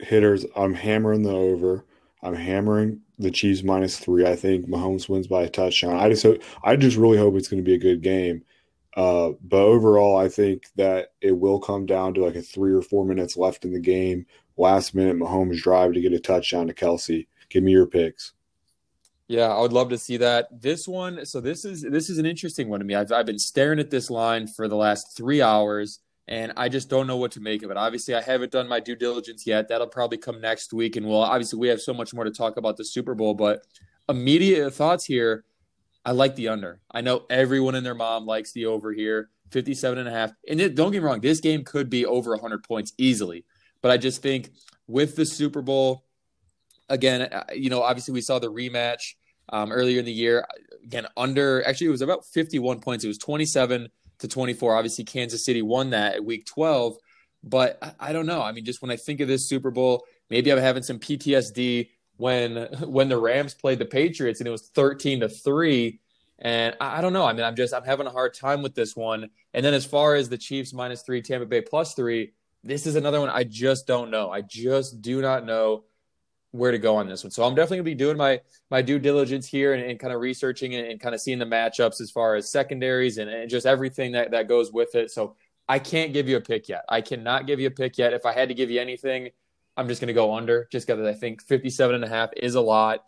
hitters. 0.00 0.46
I'm 0.54 0.74
hammering 0.74 1.22
the 1.22 1.32
over. 1.32 1.84
I'm 2.22 2.34
hammering 2.34 3.00
the 3.18 3.30
Chiefs 3.30 3.62
minus 3.62 3.98
three. 3.98 4.26
I 4.26 4.36
think 4.36 4.68
Mahomes 4.68 5.08
wins 5.08 5.26
by 5.26 5.42
a 5.42 5.48
touchdown. 5.48 5.96
I 5.96 6.08
just 6.08 6.22
hope, 6.22 6.42
I 6.62 6.76
just 6.76 6.96
really 6.96 7.18
hope 7.18 7.34
it's 7.34 7.48
going 7.48 7.62
to 7.62 7.68
be 7.68 7.74
a 7.74 7.78
good 7.78 8.02
game. 8.02 8.44
Uh, 8.96 9.32
but 9.42 9.60
overall, 9.60 10.16
I 10.16 10.28
think 10.28 10.64
that 10.76 11.12
it 11.20 11.32
will 11.32 11.60
come 11.60 11.84
down 11.84 12.14
to 12.14 12.24
like 12.24 12.34
a 12.34 12.42
three 12.42 12.72
or 12.72 12.82
four 12.82 13.04
minutes 13.04 13.36
left 13.36 13.64
in 13.64 13.72
the 13.72 13.80
game. 13.80 14.26
Last 14.56 14.94
minute, 14.94 15.16
Mahomes 15.16 15.58
drive 15.58 15.92
to 15.92 16.00
get 16.00 16.14
a 16.14 16.18
touchdown 16.18 16.66
to 16.68 16.74
Kelce. 16.74 17.26
Give 17.50 17.62
me 17.62 17.72
your 17.72 17.86
picks. 17.86 18.32
Yeah, 19.28 19.48
I 19.48 19.60
would 19.60 19.72
love 19.72 19.88
to 19.88 19.98
see 19.98 20.18
that. 20.18 20.48
This 20.62 20.86
one, 20.86 21.26
so 21.26 21.40
this 21.40 21.64
is 21.64 21.82
this 21.82 22.08
is 22.08 22.18
an 22.18 22.26
interesting 22.26 22.68
one 22.68 22.78
to 22.78 22.86
me. 22.86 22.94
I've 22.94 23.10
I've 23.10 23.26
been 23.26 23.40
staring 23.40 23.80
at 23.80 23.90
this 23.90 24.08
line 24.08 24.46
for 24.46 24.68
the 24.68 24.76
last 24.76 25.16
three 25.16 25.42
hours, 25.42 25.98
and 26.28 26.52
I 26.56 26.68
just 26.68 26.88
don't 26.88 27.08
know 27.08 27.16
what 27.16 27.32
to 27.32 27.40
make 27.40 27.64
of 27.64 27.72
it. 27.72 27.76
Obviously, 27.76 28.14
I 28.14 28.22
haven't 28.22 28.52
done 28.52 28.68
my 28.68 28.78
due 28.78 28.94
diligence 28.94 29.44
yet. 29.44 29.68
That'll 29.68 29.88
probably 29.88 30.18
come 30.18 30.40
next 30.40 30.72
week, 30.72 30.94
and 30.94 31.06
well, 31.06 31.22
obviously, 31.22 31.58
we 31.58 31.68
have 31.68 31.80
so 31.80 31.92
much 31.92 32.14
more 32.14 32.22
to 32.22 32.30
talk 32.30 32.56
about 32.56 32.76
the 32.76 32.84
Super 32.84 33.16
Bowl. 33.16 33.34
But 33.34 33.62
immediate 34.08 34.70
thoughts 34.72 35.04
here, 35.04 35.44
I 36.04 36.12
like 36.12 36.36
the 36.36 36.46
under. 36.46 36.80
I 36.92 37.00
know 37.00 37.24
everyone 37.28 37.74
and 37.74 37.84
their 37.84 37.96
mom 37.96 38.26
likes 38.26 38.52
the 38.52 38.66
over 38.66 38.92
here, 38.92 39.30
57 39.50 39.98
and 39.98 40.08
a 40.08 40.12
half. 40.12 40.32
And 40.48 40.60
don't 40.76 40.92
get 40.92 41.02
me 41.02 41.08
wrong, 41.08 41.20
this 41.20 41.40
game 41.40 41.64
could 41.64 41.90
be 41.90 42.06
over 42.06 42.30
100 42.30 42.62
points 42.62 42.92
easily. 42.96 43.44
But 43.82 43.90
I 43.90 43.96
just 43.96 44.22
think 44.22 44.52
with 44.86 45.16
the 45.16 45.26
Super 45.26 45.62
Bowl, 45.62 46.05
again, 46.88 47.22
uh, 47.22 47.44
you 47.54 47.70
know, 47.70 47.82
obviously 47.82 48.14
we 48.14 48.20
saw 48.20 48.38
the 48.38 48.50
rematch 48.50 49.14
um, 49.50 49.72
earlier 49.72 49.98
in 49.98 50.04
the 50.04 50.12
year. 50.12 50.46
Again, 50.84 51.06
under 51.16 51.66
actually 51.66 51.88
it 51.88 51.90
was 51.90 52.02
about 52.02 52.24
51 52.26 52.80
points. 52.80 53.04
It 53.04 53.08
was 53.08 53.18
27 53.18 53.88
to 54.18 54.28
24. 54.28 54.76
Obviously, 54.76 55.04
Kansas 55.04 55.44
City 55.44 55.62
won 55.62 55.90
that 55.90 56.16
at 56.16 56.24
Week 56.24 56.46
12. 56.46 56.96
But 57.42 57.78
I, 57.82 58.10
I 58.10 58.12
don't 58.12 58.26
know. 58.26 58.42
I 58.42 58.52
mean, 58.52 58.64
just 58.64 58.82
when 58.82 58.90
I 58.90 58.96
think 58.96 59.20
of 59.20 59.28
this 59.28 59.48
Super 59.48 59.70
Bowl, 59.70 60.04
maybe 60.30 60.50
I'm 60.50 60.58
having 60.58 60.82
some 60.82 60.98
PTSD 60.98 61.90
when 62.16 62.56
when 62.82 63.08
the 63.08 63.18
Rams 63.18 63.54
played 63.54 63.78
the 63.78 63.86
Patriots 63.86 64.40
and 64.40 64.48
it 64.48 64.52
was 64.52 64.68
13 64.68 65.20
to 65.20 65.28
three. 65.28 66.00
And 66.38 66.76
I, 66.80 66.98
I 66.98 67.00
don't 67.00 67.12
know. 67.12 67.24
I 67.24 67.32
mean, 67.32 67.44
I'm 67.44 67.56
just 67.56 67.74
I'm 67.74 67.84
having 67.84 68.06
a 68.06 68.10
hard 68.10 68.34
time 68.34 68.62
with 68.62 68.74
this 68.74 68.96
one. 68.96 69.30
And 69.54 69.64
then 69.64 69.74
as 69.74 69.86
far 69.86 70.14
as 70.14 70.28
the 70.28 70.38
Chiefs 70.38 70.72
minus 70.72 71.02
three, 71.02 71.22
Tampa 71.22 71.46
Bay 71.46 71.60
plus 71.60 71.94
three, 71.94 72.32
this 72.62 72.86
is 72.86 72.96
another 72.96 73.20
one 73.20 73.30
I 73.30 73.44
just 73.44 73.86
don't 73.86 74.10
know. 74.10 74.30
I 74.30 74.42
just 74.42 75.00
do 75.00 75.22
not 75.22 75.46
know 75.46 75.84
where 76.52 76.70
to 76.70 76.78
go 76.78 76.96
on 76.96 77.08
this 77.08 77.24
one. 77.24 77.30
So 77.30 77.44
I'm 77.44 77.54
definitely 77.54 77.78
gonna 77.78 77.84
be 77.84 77.94
doing 77.94 78.16
my 78.16 78.40
my 78.70 78.82
due 78.82 78.98
diligence 78.98 79.46
here 79.46 79.74
and, 79.74 79.82
and 79.82 79.98
kind 79.98 80.12
of 80.12 80.20
researching 80.20 80.74
and, 80.74 80.86
and, 80.86 81.00
kind 81.00 81.14
of 81.14 81.20
seeing 81.20 81.38
the 81.38 81.44
matchups 81.44 82.00
as 82.00 82.10
far 82.10 82.36
as 82.36 82.50
secondaries 82.50 83.18
and, 83.18 83.30
and, 83.30 83.50
just 83.50 83.66
everything 83.66 84.12
that, 84.12 84.30
that 84.30 84.48
goes 84.48 84.72
with 84.72 84.94
it. 84.94 85.10
So 85.10 85.36
I 85.68 85.78
can't 85.78 86.12
give 86.12 86.28
you 86.28 86.36
a 86.36 86.40
pick 86.40 86.68
yet. 86.68 86.84
I 86.88 87.00
cannot 87.00 87.46
give 87.46 87.60
you 87.60 87.66
a 87.66 87.72
pick 87.72 87.98
yet. 87.98 88.12
If 88.12 88.24
I 88.24 88.32
had 88.32 88.48
to 88.48 88.54
give 88.54 88.70
you 88.70 88.80
anything, 88.80 89.30
I'm 89.76 89.88
just 89.88 90.00
gonna 90.00 90.12
go 90.12 90.34
under 90.34 90.68
just 90.70 90.86
because 90.86 91.04
I 91.04 91.14
think 91.14 91.42
57 91.42 91.94
and 91.94 92.04
a 92.04 92.08
half 92.08 92.30
is 92.36 92.54
a 92.54 92.60
lot. 92.60 93.04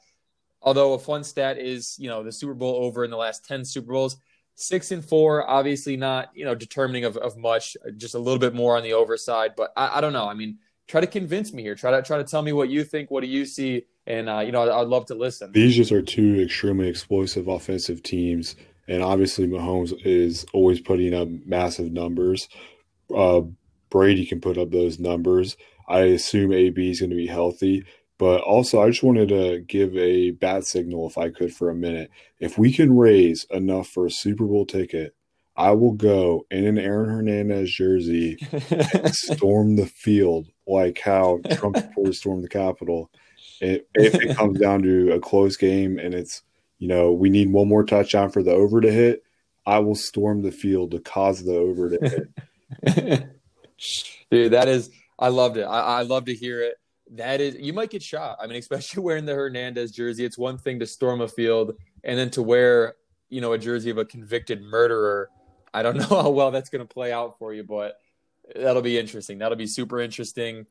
Although 0.60 0.94
a 0.94 0.98
fun 0.98 1.22
stat 1.22 1.58
is, 1.58 1.96
you 1.98 2.08
know, 2.08 2.22
the 2.22 2.32
Super 2.32 2.54
Bowl 2.54 2.84
over 2.84 3.04
in 3.04 3.10
the 3.10 3.16
last 3.16 3.46
10 3.46 3.64
Super 3.64 3.92
Bowls, 3.92 4.16
six 4.56 4.90
and 4.90 5.04
four, 5.04 5.48
obviously 5.48 5.96
not, 5.96 6.30
you 6.34 6.44
know, 6.44 6.54
determining 6.54 7.04
of, 7.04 7.16
of 7.16 7.36
much, 7.36 7.76
just 7.96 8.16
a 8.16 8.18
little 8.18 8.40
bit 8.40 8.54
more 8.54 8.76
on 8.76 8.82
the 8.82 8.92
overside. 8.92 9.52
But 9.56 9.72
I, 9.76 9.98
I 9.98 10.00
don't 10.00 10.12
know. 10.12 10.28
I 10.28 10.34
mean, 10.34 10.58
try 10.88 11.00
to 11.00 11.06
convince 11.06 11.52
me 11.52 11.62
here. 11.62 11.74
Try 11.74 11.92
to 11.92 12.02
try 12.02 12.18
to 12.18 12.24
tell 12.24 12.42
me 12.42 12.52
what 12.52 12.68
you 12.68 12.82
think. 12.82 13.10
What 13.10 13.20
do 13.20 13.28
you 13.28 13.44
see? 13.44 13.84
And 14.06 14.28
uh, 14.28 14.40
you 14.40 14.50
know, 14.50 14.62
I'd, 14.62 14.70
I'd 14.70 14.88
love 14.88 15.06
to 15.06 15.14
listen. 15.14 15.52
These 15.52 15.76
just 15.76 15.92
are 15.92 16.02
two 16.02 16.40
extremely 16.40 16.88
explosive 16.88 17.46
offensive 17.46 18.02
teams, 18.02 18.56
and 18.88 19.02
obviously 19.02 19.46
Mahomes 19.46 19.94
is 20.04 20.44
always 20.52 20.80
putting 20.80 21.14
up 21.14 21.28
massive 21.46 21.92
numbers. 21.92 22.48
Uh, 23.14 23.42
Brady 23.90 24.26
can 24.26 24.40
put 24.40 24.58
up 24.58 24.70
those 24.70 24.98
numbers. 24.98 25.56
I 25.88 26.00
assume 26.00 26.52
AB 26.52 26.90
is 26.90 27.00
going 27.00 27.10
to 27.10 27.16
be 27.16 27.26
healthy. 27.26 27.84
But 28.18 28.40
also, 28.40 28.82
I 28.82 28.90
just 28.90 29.04
wanted 29.04 29.28
to 29.28 29.60
give 29.60 29.96
a 29.96 30.32
bat 30.32 30.66
signal, 30.66 31.06
if 31.06 31.16
I 31.16 31.30
could, 31.30 31.54
for 31.54 31.70
a 31.70 31.74
minute. 31.74 32.10
If 32.40 32.58
we 32.58 32.72
can 32.72 32.96
raise 32.96 33.44
enough 33.44 33.88
for 33.88 34.06
a 34.06 34.10
Super 34.10 34.44
Bowl 34.44 34.66
ticket, 34.66 35.14
I 35.58 35.72
will 35.72 35.92
go 35.92 36.46
in 36.52 36.64
an 36.64 36.78
Aaron 36.78 37.10
Hernandez 37.10 37.68
jersey 37.72 38.38
and 38.70 39.12
storm 39.14 39.74
the 39.74 39.86
field 39.86 40.46
like 40.68 41.00
how 41.00 41.40
Trump 41.50 41.76
supporters 41.78 42.18
stormed 42.18 42.44
the 42.44 42.48
Capitol. 42.48 43.10
if 43.60 43.82
it 43.96 44.36
comes 44.36 44.60
down 44.60 44.82
to 44.84 45.10
a 45.10 45.18
close 45.18 45.56
game 45.56 45.98
and 45.98 46.14
it's, 46.14 46.42
you 46.78 46.86
know, 46.86 47.12
we 47.12 47.28
need 47.28 47.50
one 47.50 47.66
more 47.66 47.82
touchdown 47.82 48.30
for 48.30 48.40
the 48.40 48.52
over 48.52 48.80
to 48.80 48.92
hit, 48.92 49.24
I 49.66 49.80
will 49.80 49.96
storm 49.96 50.42
the 50.42 50.52
field 50.52 50.92
to 50.92 51.00
cause 51.00 51.44
the 51.44 51.56
over 51.56 51.90
to 51.90 52.28
hit. 52.84 53.24
Dude, 54.30 54.52
that 54.52 54.68
is, 54.68 54.90
I 55.18 55.28
loved 55.28 55.56
it. 55.56 55.64
I, 55.64 55.80
I 55.80 56.02
love 56.02 56.26
to 56.26 56.34
hear 56.34 56.62
it. 56.62 56.76
That 57.16 57.40
is, 57.40 57.56
you 57.56 57.72
might 57.72 57.90
get 57.90 58.04
shot. 58.04 58.38
I 58.40 58.46
mean, 58.46 58.58
especially 58.58 59.02
wearing 59.02 59.26
the 59.26 59.34
Hernandez 59.34 59.90
jersey. 59.90 60.24
It's 60.24 60.38
one 60.38 60.56
thing 60.56 60.78
to 60.78 60.86
storm 60.86 61.20
a 61.20 61.26
field 61.26 61.74
and 62.04 62.16
then 62.16 62.30
to 62.30 62.42
wear, 62.44 62.94
you 63.28 63.40
know, 63.40 63.54
a 63.54 63.58
jersey 63.58 63.90
of 63.90 63.98
a 63.98 64.04
convicted 64.04 64.62
murderer. 64.62 65.30
I 65.78 65.82
don't 65.82 65.96
know 66.10 66.22
how 66.22 66.30
well 66.30 66.50
that's 66.50 66.70
going 66.70 66.86
to 66.86 66.92
play 66.92 67.12
out 67.12 67.38
for 67.38 67.54
you, 67.54 67.64
but 67.64 67.98
that'll 68.54 68.82
be 68.82 68.98
interesting. 68.98 69.38
That'll 69.38 69.56
be 69.56 69.66
super 69.66 70.00
interesting. 70.00 70.66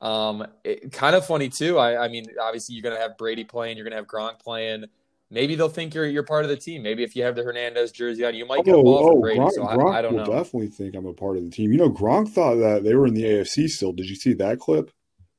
Um, 0.00 0.46
it, 0.64 0.92
kind 0.92 1.14
of 1.14 1.26
funny 1.26 1.48
too. 1.48 1.78
I, 1.78 2.04
I 2.04 2.08
mean, 2.08 2.26
obviously 2.40 2.74
you're 2.74 2.82
going 2.82 2.96
to 2.96 3.00
have 3.00 3.16
Brady 3.16 3.44
playing, 3.44 3.76
you're 3.76 3.84
going 3.84 3.92
to 3.92 3.98
have 3.98 4.06
Gronk 4.06 4.40
playing. 4.40 4.86
Maybe 5.30 5.54
they'll 5.54 5.70
think 5.70 5.94
you're 5.94 6.04
you're 6.04 6.24
part 6.24 6.44
of 6.44 6.50
the 6.50 6.56
team. 6.56 6.82
Maybe 6.82 7.02
if 7.02 7.16
you 7.16 7.22
have 7.22 7.34
the 7.34 7.42
Hernandez 7.42 7.90
jersey 7.90 8.22
on, 8.22 8.34
you 8.34 8.44
might 8.44 8.64
get 8.66 8.74
a 8.74 8.82
ball 8.82 9.08
oh, 9.08 9.12
from 9.12 9.20
Brady. 9.22 9.40
Gronk, 9.40 9.52
so 9.52 9.66
I, 9.66 9.76
Gronk 9.76 9.94
I 9.94 10.02
don't 10.02 10.16
know. 10.16 10.26
Definitely 10.26 10.68
think 10.68 10.94
I'm 10.94 11.06
a 11.06 11.14
part 11.14 11.38
of 11.38 11.44
the 11.44 11.50
team. 11.50 11.72
You 11.72 11.78
know, 11.78 11.90
Gronk 11.90 12.28
thought 12.28 12.56
that 12.56 12.84
they 12.84 12.94
were 12.94 13.06
in 13.06 13.14
the 13.14 13.22
AFC 13.22 13.68
still. 13.68 13.92
Did 13.92 14.10
you 14.10 14.16
see 14.16 14.34
that 14.34 14.58
clip? 14.58 14.90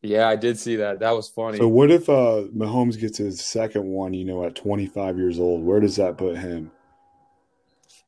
Yeah, 0.02 0.28
I 0.28 0.36
did 0.36 0.58
see 0.58 0.78
that. 0.78 1.00
That 1.00 1.16
was 1.16 1.30
funny. 1.30 1.60
So 1.60 1.68
what 1.68 1.92
if 1.92 2.10
uh, 2.10 2.44
Mahomes 2.56 3.00
gets 3.00 3.20
his 3.20 3.40
second 3.40 3.86
one? 3.86 4.14
You 4.14 4.26
know, 4.26 4.44
at 4.46 4.56
25 4.56 5.18
years 5.18 5.40
old, 5.40 5.64
where 5.64 5.80
does 5.80 5.96
that 5.98 6.18
put 6.18 6.38
him? 6.38 6.72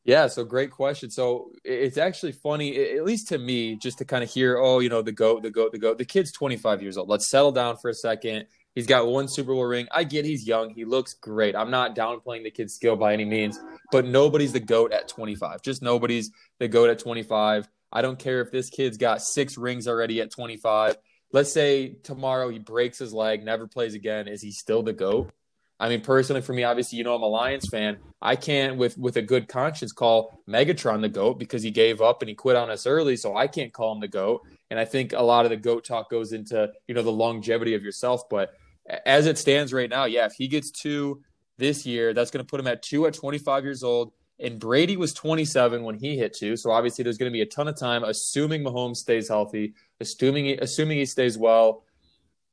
Yeah, 0.06 0.28
so 0.28 0.44
great 0.44 0.70
question. 0.70 1.10
So 1.10 1.52
it's 1.64 1.98
actually 1.98 2.32
funny, 2.32 2.96
at 2.96 3.04
least 3.04 3.28
to 3.30 3.40
me, 3.40 3.76
just 3.76 3.98
to 3.98 4.06
kind 4.06 4.24
of 4.24 4.30
hear, 4.30 4.56
oh, 4.58 4.78
you 4.78 4.88
know, 4.88 5.02
the 5.02 5.12
goat, 5.12 5.42
the 5.42 5.50
goat, 5.50 5.72
the 5.72 5.80
goat. 5.80 5.98
The 5.98 6.06
kid's 6.06 6.32
25 6.32 6.84
years 6.84 6.96
old. 6.96 7.10
Let's 7.10 7.28
settle 7.28 7.52
down 7.52 7.78
for 7.78 7.90
a 7.90 7.94
second. 7.94 8.46
He's 8.76 8.86
got 8.86 9.08
one 9.08 9.28
Super 9.28 9.54
Bowl 9.54 9.66
ring. 9.66 9.88
I 9.92 10.04
get 10.04 10.24
he's 10.24 10.46
young. 10.48 10.70
He 10.70 10.86
looks 10.86 11.16
great. 11.16 11.56
I'm 11.56 11.72
not 11.72 11.96
downplaying 11.96 12.44
the 12.44 12.52
kid's 12.52 12.76
skill 12.76 12.96
by 12.96 13.14
any 13.14 13.26
means, 13.26 13.60
but 13.92 14.06
nobody's 14.06 14.54
the 14.54 14.60
goat 14.60 14.94
at 14.94 15.08
25. 15.08 15.64
Just 15.64 15.82
nobody's 15.82 16.30
the 16.60 16.68
goat 16.68 16.92
at 16.92 17.00
25. 17.00 17.68
I 17.92 18.02
don't 18.04 18.20
care 18.20 18.42
if 18.42 18.52
this 18.52 18.70
kid's 18.70 18.98
got 18.98 19.24
six 19.24 19.58
rings 19.58 19.88
already 19.88 20.22
at 20.22 20.30
25. 20.30 20.98
Let's 21.32 21.52
say 21.52 21.96
tomorrow 22.04 22.50
he 22.50 22.60
breaks 22.60 23.00
his 23.00 23.12
leg, 23.12 23.44
never 23.44 23.66
plays 23.66 23.96
again. 23.96 24.28
Is 24.28 24.42
he 24.42 24.52
still 24.52 24.84
the 24.84 24.94
goat? 24.94 25.32
I 25.80 25.90
mean, 25.90 26.02
personally, 26.02 26.42
for 26.42 26.54
me, 26.54 26.64
obviously, 26.64 26.98
you 26.98 27.04
know, 27.04 27.16
I'm 27.16 27.22
a 27.22 27.28
Lions 27.28 27.68
fan. 27.68 27.98
I 28.22 28.36
can't, 28.36 28.78
with 28.78 28.98
with 28.98 29.18
a 29.18 29.22
good 29.22 29.48
conscience, 29.48 29.92
call 29.92 30.40
Megatron 30.48 31.02
the 31.02 31.10
goat 31.10 31.38
because 31.38 31.64
he 31.64 31.72
gave 31.72 32.02
up 32.02 32.22
and 32.22 32.30
he 32.30 32.36
quit 32.36 32.56
on 32.56 32.70
us 32.70 32.88
early. 32.88 33.18
So 33.18 33.36
I 33.36 33.48
can't 33.48 33.74
call 33.74 33.92
him 33.92 34.00
the 34.00 34.08
goat. 34.08 34.42
And 34.70 34.80
I 34.80 34.86
think 34.86 35.14
a 35.14 35.22
lot 35.22 35.46
of 35.46 35.50
the 35.50 35.58
goat 35.58 35.84
talk 35.84 36.10
goes 36.10 36.32
into 36.32 36.72
you 36.88 36.96
know 36.96 37.04
the 37.04 37.12
longevity 37.12 37.74
of 37.74 37.84
yourself. 37.84 38.30
But 38.30 38.54
as 39.06 39.26
it 39.26 39.38
stands 39.38 39.74
right 39.74 39.90
now, 39.90 40.06
yeah, 40.06 40.26
if 40.26 40.34
he 40.34 40.48
gets 40.48 40.72
two 40.72 41.22
this 41.58 41.86
year, 41.86 42.14
that's 42.14 42.32
going 42.32 42.44
to 42.44 42.50
put 42.50 42.60
him 42.60 42.68
at 42.68 42.82
two 42.82 43.06
at 43.06 43.14
25 43.14 43.64
years 43.64 43.84
old. 43.84 44.14
And 44.40 44.60
Brady 44.60 44.98
was 44.98 45.14
27 45.14 45.84
when 45.84 45.96
he 45.96 46.18
hit 46.18 46.34
two. 46.34 46.56
So 46.58 46.72
obviously, 46.72 47.04
there's 47.04 47.18
going 47.18 47.32
to 47.32 47.34
be 47.34 47.42
a 47.42 47.46
ton 47.46 47.68
of 47.68 47.78
time, 47.78 48.04
assuming 48.04 48.64
Mahomes 48.64 48.98
stays 48.98 49.28
healthy, 49.28 49.74
assuming 50.00 50.58
assuming 50.62 51.00
he 51.00 51.06
stays 51.06 51.38
well 51.38 51.84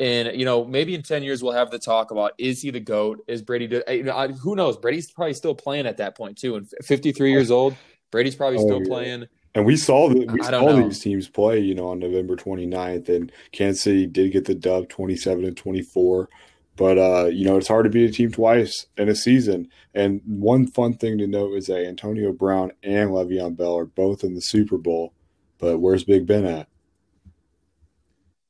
and 0.03 0.37
you 0.37 0.45
know, 0.45 0.65
maybe 0.65 0.95
in 0.95 1.03
ten 1.03 1.23
years 1.23 1.43
we'll 1.43 1.53
have 1.53 1.71
the 1.71 1.79
talk 1.79 2.11
about 2.11 2.33
is 2.37 2.61
he 2.61 2.71
the 2.71 2.81
goat? 2.81 3.25
Is 3.29 3.41
Brady? 3.41 3.69
Do, 3.69 3.83
you 3.89 4.03
know, 4.03 4.29
who 4.29 4.57
knows? 4.57 4.77
Brady's 4.77 5.11
probably 5.11 5.35
still 5.35 5.55
playing 5.55 5.87
at 5.87 5.99
that 5.99 6.17
point 6.17 6.37
too. 6.37 6.57
And 6.57 6.69
fifty 6.83 7.13
three 7.13 7.31
years 7.31 7.53
old, 7.53 7.77
Brady's 8.11 8.35
probably 8.35 8.59
oh, 8.59 8.63
still 8.63 8.81
yeah. 8.81 8.89
playing. 8.89 9.27
And 9.55 9.65
we 9.65 9.77
saw 9.77 10.09
that 10.09 10.33
we 10.33 10.43
saw 10.43 10.51
know. 10.51 10.89
these 10.89 10.99
teams 10.99 11.29
play, 11.29 11.61
you 11.61 11.75
know, 11.75 11.89
on 11.89 11.99
November 11.99 12.37
29th, 12.37 13.11
and 13.11 13.31
Kansas 13.53 13.83
City 13.83 14.07
did 14.07 14.33
get 14.33 14.47
the 14.47 14.55
dub, 14.55 14.89
twenty 14.89 15.15
seven 15.15 15.45
and 15.45 15.57
twenty 15.57 15.83
four. 15.83 16.29
But 16.75 16.99
uh, 16.99 17.27
you 17.27 17.45
know, 17.45 17.57
it's 17.57 17.69
hard 17.69 17.85
to 17.85 17.91
beat 17.91 18.11
a 18.11 18.13
team 18.13 18.33
twice 18.33 18.87
in 18.97 19.09
a 19.09 19.15
season. 19.15 19.69
And 19.95 20.21
one 20.27 20.67
fun 20.67 20.95
thing 20.95 21.19
to 21.19 21.29
note 21.29 21.55
is 21.55 21.67
that 21.67 21.87
Antonio 21.87 22.33
Brown 22.33 22.73
and 22.83 23.11
Le'Veon 23.11 23.57
Bell 23.57 23.79
are 23.79 23.85
both 23.85 24.25
in 24.25 24.35
the 24.35 24.41
Super 24.41 24.79
Bowl. 24.79 25.13
But 25.59 25.79
where's 25.79 26.03
Big 26.03 26.27
Ben 26.27 26.45
at? 26.45 26.67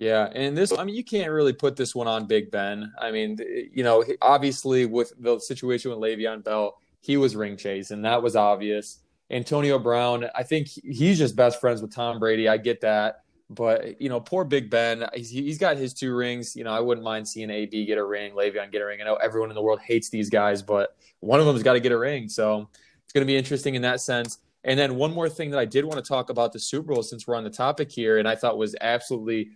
Yeah, 0.02 0.28
and 0.34 0.56
this, 0.56 0.72
I 0.76 0.82
mean, 0.82 0.96
you 0.96 1.04
can't 1.04 1.30
really 1.30 1.52
put 1.52 1.76
this 1.76 1.94
one 1.94 2.08
on 2.08 2.26
Big 2.26 2.50
Ben. 2.50 2.92
I 3.00 3.12
mean, 3.12 3.38
you 3.72 3.84
know, 3.84 4.04
obviously 4.20 4.84
with 4.84 5.12
the 5.16 5.38
situation 5.38 5.92
with 5.92 6.00
Le'Veon 6.00 6.42
Bell, 6.42 6.76
he 7.00 7.16
was 7.16 7.36
ring 7.36 7.56
chase, 7.56 7.92
and 7.92 8.04
that 8.04 8.20
was 8.20 8.34
obvious. 8.34 8.98
Antonio 9.30 9.78
Brown, 9.78 10.26
I 10.34 10.42
think 10.42 10.66
he's 10.66 11.18
just 11.18 11.36
best 11.36 11.60
friends 11.60 11.80
with 11.80 11.94
Tom 11.94 12.18
Brady. 12.18 12.48
I 12.48 12.56
get 12.56 12.80
that, 12.80 13.22
but 13.48 14.00
you 14.00 14.08
know, 14.08 14.18
poor 14.18 14.42
Big 14.42 14.70
Ben, 14.70 15.06
he's, 15.14 15.30
he's 15.30 15.58
got 15.58 15.76
his 15.76 15.94
two 15.94 16.16
rings. 16.16 16.56
You 16.56 16.64
know, 16.64 16.72
I 16.72 16.80
wouldn't 16.80 17.04
mind 17.04 17.28
seeing 17.28 17.48
AB 17.48 17.86
get 17.86 17.96
a 17.96 18.04
ring, 18.04 18.32
Le'Veon 18.32 18.72
get 18.72 18.82
a 18.82 18.86
ring. 18.86 19.00
I 19.00 19.04
know 19.04 19.14
everyone 19.14 19.50
in 19.50 19.54
the 19.54 19.62
world 19.62 19.78
hates 19.78 20.08
these 20.08 20.28
guys, 20.28 20.62
but 20.62 20.96
one 21.20 21.38
of 21.38 21.46
them's 21.46 21.62
got 21.62 21.74
to 21.74 21.80
get 21.80 21.92
a 21.92 21.98
ring, 21.98 22.28
so 22.28 22.68
it's 23.04 23.12
going 23.12 23.24
to 23.24 23.32
be 23.32 23.36
interesting 23.36 23.76
in 23.76 23.82
that 23.82 24.00
sense. 24.00 24.38
And 24.64 24.76
then 24.76 24.96
one 24.96 25.12
more 25.12 25.28
thing 25.28 25.50
that 25.50 25.60
I 25.60 25.64
did 25.64 25.84
want 25.84 26.04
to 26.04 26.08
talk 26.08 26.28
about 26.28 26.52
the 26.52 26.58
Super 26.58 26.92
Bowl 26.92 27.04
since 27.04 27.28
we're 27.28 27.36
on 27.36 27.44
the 27.44 27.50
topic 27.50 27.90
here, 27.90 28.18
and 28.18 28.26
I 28.26 28.34
thought 28.34 28.58
was 28.58 28.74
absolutely 28.80 29.50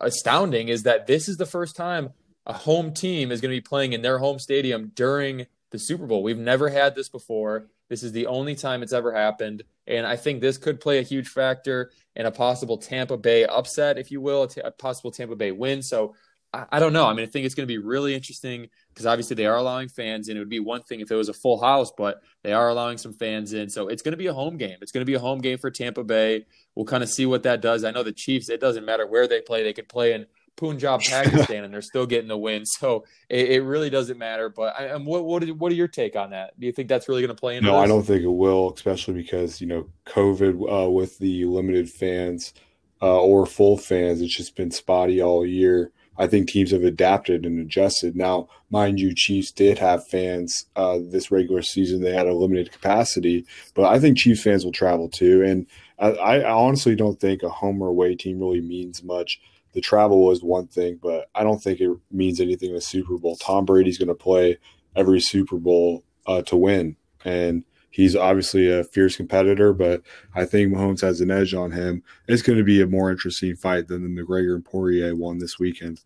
astounding 0.00 0.68
is 0.68 0.82
that 0.84 1.06
this 1.06 1.28
is 1.28 1.36
the 1.36 1.46
first 1.46 1.76
time 1.76 2.10
a 2.46 2.52
home 2.52 2.92
team 2.92 3.32
is 3.32 3.40
going 3.40 3.50
to 3.50 3.56
be 3.56 3.66
playing 3.66 3.92
in 3.92 4.02
their 4.02 4.18
home 4.18 4.38
stadium 4.38 4.92
during 4.94 5.46
the 5.70 5.78
Super 5.78 6.06
Bowl. 6.06 6.22
We've 6.22 6.38
never 6.38 6.68
had 6.68 6.94
this 6.94 7.08
before. 7.08 7.66
This 7.88 8.02
is 8.02 8.12
the 8.12 8.26
only 8.26 8.54
time 8.54 8.82
it's 8.82 8.92
ever 8.92 9.12
happened. 9.12 9.62
And 9.86 10.06
I 10.06 10.16
think 10.16 10.40
this 10.40 10.58
could 10.58 10.80
play 10.80 10.98
a 10.98 11.02
huge 11.02 11.28
factor 11.28 11.90
in 12.16 12.26
a 12.26 12.30
possible 12.30 12.78
Tampa 12.78 13.16
Bay 13.16 13.44
upset, 13.44 13.98
if 13.98 14.10
you 14.10 14.20
will, 14.20 14.44
a, 14.44 14.48
t- 14.48 14.60
a 14.62 14.70
possible 14.70 15.10
Tampa 15.10 15.36
Bay 15.36 15.52
win. 15.52 15.82
So 15.82 16.14
I, 16.52 16.66
I 16.72 16.80
don't 16.80 16.92
know. 16.92 17.06
I 17.06 17.12
mean, 17.12 17.26
I 17.26 17.28
think 17.28 17.44
it's 17.44 17.54
going 17.54 17.66
to 17.66 17.72
be 17.72 17.78
really 17.78 18.14
interesting 18.14 18.68
because 18.88 19.06
obviously 19.06 19.36
they 19.36 19.46
are 19.46 19.56
allowing 19.56 19.88
fans 19.88 20.28
in. 20.28 20.36
It 20.36 20.40
would 20.40 20.48
be 20.48 20.60
one 20.60 20.82
thing 20.82 21.00
if 21.00 21.10
it 21.10 21.16
was 21.16 21.28
a 21.28 21.34
full 21.34 21.60
house, 21.60 21.90
but 21.96 22.22
they 22.42 22.52
are 22.52 22.68
allowing 22.68 22.96
some 22.96 23.12
fans 23.12 23.52
in. 23.52 23.68
So 23.68 23.88
it's 23.88 24.02
going 24.02 24.12
to 24.12 24.18
be 24.18 24.28
a 24.28 24.34
home 24.34 24.56
game. 24.56 24.78
It's 24.80 24.92
going 24.92 25.02
to 25.02 25.10
be 25.10 25.14
a 25.14 25.20
home 25.20 25.40
game 25.40 25.58
for 25.58 25.70
Tampa 25.70 26.04
Bay. 26.04 26.46
We'll 26.74 26.86
kind 26.86 27.02
of 27.02 27.08
see 27.08 27.26
what 27.26 27.44
that 27.44 27.60
does. 27.60 27.84
I 27.84 27.90
know 27.90 28.02
the 28.02 28.12
Chiefs, 28.12 28.48
it 28.48 28.60
doesn't 28.60 28.84
matter 28.84 29.06
where 29.06 29.28
they 29.28 29.40
play, 29.40 29.62
they 29.62 29.72
could 29.72 29.88
play 29.88 30.12
in 30.12 30.26
Punjab, 30.56 31.00
Pakistan, 31.08 31.64
and 31.64 31.72
they're 31.72 31.82
still 31.82 32.06
getting 32.06 32.28
the 32.28 32.38
win. 32.38 32.64
So 32.66 33.04
it, 33.28 33.50
it 33.50 33.62
really 33.62 33.90
doesn't 33.90 34.18
matter. 34.18 34.48
But 34.48 34.78
I, 34.78 34.96
what 34.96 35.24
what, 35.24 35.44
what 35.50 35.72
are 35.72 35.74
your 35.74 35.88
take 35.88 36.16
on 36.16 36.30
that? 36.30 36.58
Do 36.58 36.66
you 36.66 36.72
think 36.72 36.88
that's 36.88 37.08
really 37.08 37.22
going 37.22 37.34
to 37.34 37.40
play 37.40 37.56
into? 37.56 37.68
No, 37.68 37.80
this? 37.80 37.84
I 37.84 37.86
don't 37.86 38.04
think 38.04 38.22
it 38.22 38.28
will, 38.28 38.72
especially 38.72 39.14
because 39.14 39.60
you 39.60 39.66
know 39.66 39.88
COVID 40.06 40.86
uh, 40.86 40.90
with 40.90 41.18
the 41.18 41.44
limited 41.44 41.90
fans 41.90 42.54
uh, 43.02 43.20
or 43.20 43.46
full 43.46 43.76
fans, 43.76 44.20
it's 44.20 44.36
just 44.36 44.56
been 44.56 44.70
spotty 44.70 45.20
all 45.20 45.44
year. 45.44 45.90
I 46.16 46.28
think 46.28 46.48
teams 46.48 46.70
have 46.70 46.84
adapted 46.84 47.44
and 47.44 47.58
adjusted. 47.58 48.14
Now, 48.14 48.48
mind 48.70 49.00
you, 49.00 49.12
Chiefs 49.12 49.50
did 49.50 49.78
have 49.78 50.06
fans 50.06 50.66
uh, 50.76 51.00
this 51.02 51.32
regular 51.32 51.60
season. 51.60 52.02
They 52.02 52.12
had 52.12 52.28
a 52.28 52.34
limited 52.34 52.70
capacity, 52.70 53.46
but 53.74 53.86
I 53.86 53.98
think 53.98 54.18
Chiefs 54.18 54.44
fans 54.44 54.64
will 54.64 54.70
travel 54.70 55.08
too. 55.08 55.42
And 55.42 55.66
I, 55.98 56.10
I 56.40 56.52
honestly 56.52 56.96
don't 56.96 57.20
think 57.20 57.42
a 57.42 57.48
home 57.48 57.80
or 57.82 57.88
away 57.88 58.16
team 58.16 58.40
really 58.40 58.60
means 58.60 59.02
much 59.02 59.40
the 59.74 59.80
travel 59.80 60.24
was 60.24 60.42
one 60.42 60.68
thing, 60.68 60.98
but 61.02 61.28
I 61.34 61.42
don't 61.42 61.62
think 61.62 61.80
it 61.80 61.90
means 62.10 62.40
anything 62.40 62.70
in 62.70 62.76
the 62.76 62.80
Super 62.80 63.18
Bowl. 63.18 63.36
Tom 63.36 63.64
Brady's 63.64 63.98
going 63.98 64.08
to 64.08 64.14
play 64.14 64.58
every 64.96 65.20
Super 65.20 65.58
Bowl 65.58 66.04
uh, 66.26 66.42
to 66.42 66.56
win, 66.56 66.96
and 67.24 67.64
he's 67.90 68.14
obviously 68.14 68.70
a 68.70 68.84
fierce 68.84 69.16
competitor. 69.16 69.72
But 69.72 70.02
I 70.34 70.44
think 70.44 70.72
Mahomes 70.72 71.00
has 71.00 71.20
an 71.20 71.30
edge 71.30 71.54
on 71.54 71.72
him. 71.72 72.04
It's 72.28 72.42
going 72.42 72.58
to 72.58 72.64
be 72.64 72.80
a 72.80 72.86
more 72.86 73.10
interesting 73.10 73.56
fight 73.56 73.88
than 73.88 74.02
the 74.02 74.22
McGregor 74.22 74.54
and 74.54 74.64
Poirier 74.64 75.14
one 75.14 75.38
this 75.38 75.58
weekend. 75.58 76.00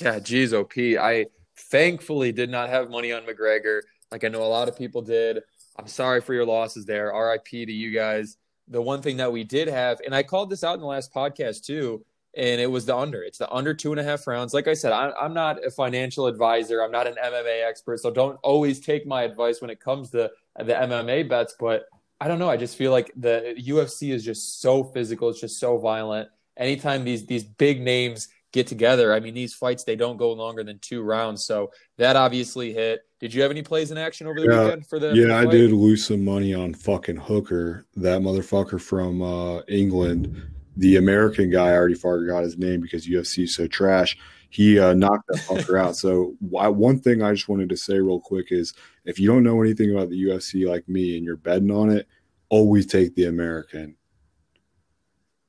Yeah, 0.00 0.20
geez, 0.20 0.54
OP. 0.54 0.78
I 0.78 1.26
thankfully 1.56 2.30
did 2.30 2.48
not 2.48 2.70
have 2.70 2.90
money 2.90 3.12
on 3.12 3.22
McGregor, 3.24 3.80
like 4.12 4.24
I 4.24 4.28
know 4.28 4.42
a 4.42 4.44
lot 4.44 4.68
of 4.68 4.78
people 4.78 5.02
did. 5.02 5.42
I'm 5.80 5.88
sorry 5.88 6.20
for 6.20 6.34
your 6.34 6.44
losses 6.44 6.84
there. 6.84 7.12
RIP 7.12 7.46
to 7.46 7.72
you 7.72 7.90
guys. 7.90 8.36
The 8.68 8.82
one 8.82 9.02
thing 9.02 9.16
that 9.16 9.32
we 9.32 9.44
did 9.44 9.66
have, 9.68 10.00
and 10.04 10.14
I 10.14 10.22
called 10.22 10.50
this 10.50 10.62
out 10.62 10.74
in 10.74 10.80
the 10.80 10.86
last 10.86 11.12
podcast 11.12 11.64
too 11.64 12.04
and 12.36 12.60
it 12.60 12.70
was 12.70 12.86
the 12.86 12.96
under. 12.96 13.22
It's 13.22 13.38
the 13.38 13.50
under 13.50 13.74
two 13.74 13.90
and 13.90 14.00
a 14.00 14.04
half 14.04 14.26
rounds. 14.26 14.54
Like 14.54 14.68
I 14.68 14.74
said, 14.74 14.92
I'm, 14.92 15.12
I'm 15.20 15.34
not 15.34 15.64
a 15.64 15.70
financial 15.70 16.26
advisor. 16.26 16.82
I'm 16.82 16.92
not 16.92 17.06
an 17.06 17.16
MMA 17.22 17.68
expert, 17.68 17.98
so 18.00 18.10
don't 18.10 18.38
always 18.42 18.80
take 18.80 19.06
my 19.06 19.22
advice 19.22 19.60
when 19.60 19.70
it 19.70 19.80
comes 19.80 20.10
to 20.10 20.30
the 20.56 20.72
MMA 20.72 21.28
bets. 21.28 21.54
But 21.58 21.86
I 22.20 22.28
don't 22.28 22.38
know. 22.38 22.48
I 22.48 22.56
just 22.56 22.76
feel 22.76 22.92
like 22.92 23.10
the 23.16 23.56
UFC 23.58 24.12
is 24.12 24.24
just 24.24 24.60
so 24.60 24.84
physical. 24.84 25.28
It's 25.30 25.40
just 25.40 25.58
so 25.58 25.78
violent. 25.78 26.28
Anytime 26.56 27.04
these 27.04 27.26
these 27.26 27.44
big 27.44 27.80
names 27.80 28.28
get 28.52 28.68
together, 28.68 29.12
I 29.12 29.20
mean, 29.20 29.34
these 29.34 29.54
fights 29.54 29.82
they 29.82 29.96
don't 29.96 30.16
go 30.16 30.32
longer 30.32 30.62
than 30.62 30.78
two 30.78 31.02
rounds. 31.02 31.44
So 31.44 31.72
that 31.98 32.14
obviously 32.16 32.72
hit. 32.72 33.00
Did 33.20 33.34
you 33.34 33.42
have 33.42 33.50
any 33.50 33.62
plays 33.62 33.90
in 33.90 33.98
action 33.98 34.26
over 34.26 34.40
the 34.40 34.46
yeah, 34.50 34.64
weekend 34.64 34.86
for 34.86 34.98
the? 34.98 35.08
Yeah, 35.08 35.22
for 35.22 35.28
the 35.28 35.34
I 35.36 35.44
did 35.46 35.72
lose 35.72 36.06
some 36.06 36.24
money 36.24 36.54
on 36.54 36.74
fucking 36.74 37.16
Hooker, 37.16 37.86
that 37.96 38.22
motherfucker 38.22 38.80
from 38.80 39.22
uh, 39.22 39.60
England 39.68 40.42
the 40.80 40.96
American 40.96 41.50
guy, 41.50 41.68
I 41.68 41.74
already 41.74 41.94
forgot 41.94 42.42
his 42.42 42.56
name 42.56 42.80
because 42.80 43.06
UFC 43.06 43.44
is 43.44 43.54
so 43.54 43.66
trash. 43.66 44.16
He 44.48 44.78
uh, 44.78 44.94
knocked 44.94 45.28
that 45.28 45.40
fucker 45.40 45.78
out. 45.78 45.94
So 45.94 46.34
why, 46.40 46.68
one 46.68 46.98
thing 46.98 47.22
I 47.22 47.32
just 47.32 47.48
wanted 47.48 47.68
to 47.68 47.76
say 47.76 47.98
real 47.98 48.18
quick 48.18 48.50
is 48.50 48.72
if 49.04 49.18
you 49.18 49.28
don't 49.28 49.42
know 49.42 49.60
anything 49.60 49.92
about 49.92 50.08
the 50.08 50.22
UFC 50.24 50.66
like 50.66 50.88
me 50.88 51.16
and 51.16 51.24
you're 51.24 51.36
betting 51.36 51.70
on 51.70 51.90
it, 51.90 52.08
always 52.48 52.86
take 52.86 53.14
the 53.14 53.26
American. 53.26 53.96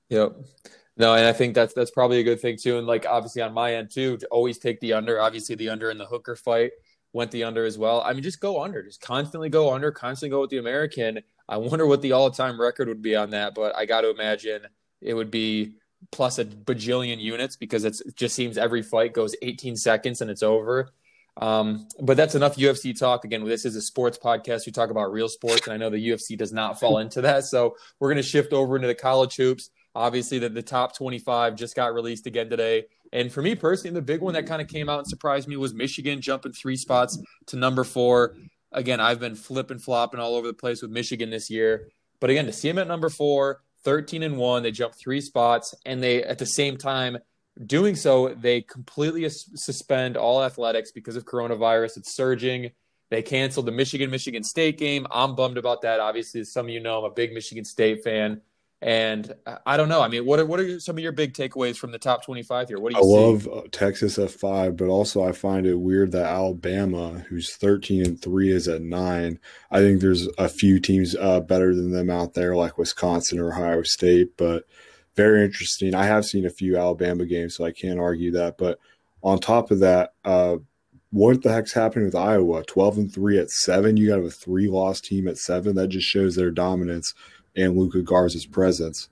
Yep. 0.09 0.35
No, 0.97 1.15
and 1.15 1.25
I 1.25 1.31
think 1.31 1.55
that's 1.55 1.73
that's 1.73 1.91
probably 1.91 2.19
a 2.19 2.23
good 2.23 2.41
thing 2.41 2.57
too. 2.57 2.77
And 2.77 2.85
like 2.85 3.05
obviously 3.09 3.41
on 3.41 3.53
my 3.53 3.75
end 3.75 3.89
too, 3.89 4.17
to 4.17 4.27
always 4.27 4.57
take 4.57 4.81
the 4.81 4.93
under. 4.93 5.21
Obviously 5.21 5.55
the 5.55 5.69
under 5.69 5.89
in 5.89 5.97
the 5.97 6.05
hooker 6.05 6.35
fight 6.35 6.71
went 7.13 7.31
the 7.31 7.43
under 7.43 7.65
as 7.65 7.77
well. 7.77 8.01
I 8.01 8.13
mean, 8.13 8.23
just 8.23 8.39
go 8.39 8.61
under. 8.61 8.83
Just 8.83 9.01
constantly 9.01 9.49
go 9.49 9.73
under, 9.73 9.91
constantly 9.91 10.29
go 10.29 10.41
with 10.41 10.49
the 10.49 10.57
American. 10.57 11.21
I 11.49 11.57
wonder 11.57 11.85
what 11.85 12.01
the 12.01 12.13
all-time 12.13 12.59
record 12.59 12.87
would 12.87 13.01
be 13.01 13.15
on 13.15 13.31
that, 13.31 13.55
but 13.55 13.75
I 13.75 13.85
got 13.85 14.01
to 14.01 14.09
imagine– 14.09 14.61
it 15.01 15.13
would 15.13 15.31
be 15.31 15.73
plus 16.11 16.39
a 16.39 16.45
bajillion 16.45 17.19
units 17.19 17.55
because 17.55 17.83
it 17.83 17.99
just 18.15 18.35
seems 18.35 18.57
every 18.57 18.81
fight 18.81 19.13
goes 19.13 19.35
18 19.41 19.75
seconds 19.75 20.21
and 20.21 20.31
it's 20.31 20.43
over. 20.43 20.89
Um, 21.37 21.87
but 22.01 22.17
that's 22.17 22.35
enough 22.35 22.57
UFC 22.57 22.97
talk. 22.97 23.23
Again, 23.25 23.45
this 23.45 23.65
is 23.65 23.75
a 23.75 23.81
sports 23.81 24.17
podcast. 24.17 24.65
We 24.65 24.71
talk 24.71 24.89
about 24.89 25.13
real 25.13 25.29
sports, 25.29 25.65
and 25.65 25.73
I 25.73 25.77
know 25.77 25.89
the 25.89 26.09
UFC 26.09 26.37
does 26.37 26.51
not 26.51 26.79
fall 26.79 26.97
into 26.97 27.21
that. 27.21 27.45
So 27.45 27.75
we're 27.99 28.09
going 28.09 28.17
to 28.17 28.23
shift 28.23 28.53
over 28.53 28.75
into 28.75 28.87
the 28.87 28.95
college 28.95 29.35
hoops. 29.37 29.69
Obviously, 29.95 30.39
the, 30.39 30.49
the 30.49 30.61
top 30.61 30.95
25 30.95 31.55
just 31.55 31.75
got 31.75 31.93
released 31.93 32.27
again 32.27 32.49
today. 32.49 32.85
And 33.13 33.31
for 33.31 33.41
me 33.41 33.55
personally, 33.55 33.93
the 33.93 34.01
big 34.01 34.21
one 34.21 34.33
that 34.35 34.47
kind 34.47 34.61
of 34.61 34.67
came 34.67 34.89
out 34.89 34.99
and 34.99 35.07
surprised 35.07 35.47
me 35.47 35.57
was 35.57 35.73
Michigan 35.73 36.21
jumping 36.21 36.53
three 36.53 36.77
spots 36.77 37.21
to 37.47 37.57
number 37.57 37.83
four. 37.83 38.37
Again, 38.71 38.99
I've 38.99 39.19
been 39.19 39.35
flipping 39.35 39.79
flopping 39.79 40.19
all 40.19 40.35
over 40.35 40.47
the 40.47 40.53
place 40.53 40.81
with 40.81 40.91
Michigan 40.91 41.29
this 41.29 41.49
year. 41.49 41.89
But 42.19 42.29
again, 42.29 42.45
to 42.45 42.53
see 42.53 42.69
them 42.69 42.77
at 42.77 42.87
number 42.87 43.09
four, 43.09 43.61
13 43.83 44.23
and 44.23 44.37
1 44.37 44.63
they 44.63 44.71
jumped 44.71 44.99
three 44.99 45.21
spots 45.21 45.73
and 45.85 46.01
they 46.01 46.23
at 46.23 46.37
the 46.37 46.45
same 46.45 46.77
time 46.77 47.17
doing 47.65 47.95
so 47.95 48.29
they 48.29 48.61
completely 48.61 49.27
suspend 49.27 50.15
all 50.17 50.43
athletics 50.43 50.91
because 50.91 51.15
of 51.15 51.25
coronavirus. 51.25 51.97
It's 51.97 52.15
surging. 52.15 52.71
They 53.09 53.21
canceled 53.21 53.65
the 53.65 53.71
michigan 53.71 54.09
michigan 54.09 54.43
state 54.43 54.77
game. 54.77 55.07
I'm 55.11 55.35
bummed 55.35 55.57
about 55.57 55.81
that. 55.81 55.99
Obviously 55.99 56.41
as 56.41 56.53
some 56.53 56.67
of 56.67 56.69
you 56.69 56.79
know 56.79 56.99
i'm 56.99 57.11
a 57.11 57.13
big 57.13 57.33
michigan 57.33 57.65
state 57.65 58.03
fan 58.03 58.41
and 58.81 59.31
I 59.65 59.77
don't 59.77 59.89
know. 59.89 60.01
I 60.01 60.07
mean, 60.07 60.25
what 60.25 60.39
are 60.39 60.45
what 60.45 60.59
are 60.59 60.79
some 60.79 60.97
of 60.97 61.03
your 61.03 61.11
big 61.11 61.33
takeaways 61.33 61.77
from 61.77 61.91
the 61.91 61.99
top 61.99 62.25
twenty 62.25 62.41
five 62.41 62.67
here? 62.67 62.79
What 62.79 62.93
do 62.93 62.97
you? 62.97 63.03
See? 63.03 63.15
I 63.15 63.21
love 63.21 63.47
uh, 63.47 63.61
Texas 63.71 64.17
at 64.17 64.31
five, 64.31 64.75
but 64.75 64.87
also 64.87 65.23
I 65.23 65.33
find 65.33 65.67
it 65.67 65.75
weird 65.75 66.11
that 66.13 66.25
Alabama, 66.25 67.23
who's 67.29 67.55
thirteen 67.55 68.03
and 68.05 68.19
three, 68.19 68.49
is 68.49 68.67
at 68.67 68.81
nine. 68.81 69.39
I 69.69 69.79
think 69.79 70.01
there's 70.01 70.27
a 70.39 70.49
few 70.49 70.79
teams 70.79 71.15
uh, 71.15 71.41
better 71.41 71.75
than 71.75 71.91
them 71.91 72.09
out 72.09 72.33
there, 72.33 72.55
like 72.55 72.79
Wisconsin 72.79 73.39
or 73.39 73.51
Ohio 73.51 73.83
State. 73.83 74.35
But 74.35 74.63
very 75.15 75.43
interesting. 75.43 75.93
I 75.93 76.05
have 76.05 76.25
seen 76.25 76.45
a 76.47 76.49
few 76.49 76.75
Alabama 76.75 77.25
games, 77.25 77.55
so 77.55 77.65
I 77.65 77.71
can't 77.71 77.99
argue 77.99 78.31
that. 78.31 78.57
But 78.57 78.79
on 79.21 79.37
top 79.37 79.69
of 79.69 79.79
that, 79.81 80.13
uh, 80.25 80.57
what 81.11 81.43
the 81.43 81.51
heck's 81.51 81.73
happening 81.73 82.05
with 82.05 82.15
Iowa? 82.15 82.63
Twelve 82.63 82.97
and 82.97 83.13
three 83.13 83.37
at 83.37 83.51
seven. 83.51 83.95
You 83.95 84.07
got 84.07 84.25
a 84.25 84.31
three 84.31 84.69
loss 84.69 85.01
team 85.01 85.27
at 85.27 85.37
seven. 85.37 85.75
That 85.75 85.89
just 85.89 86.07
shows 86.07 86.35
their 86.35 86.49
dominance 86.49 87.13
and 87.55 87.77
Luka 87.77 88.01
Garza's 88.01 88.45
presence. 88.45 89.09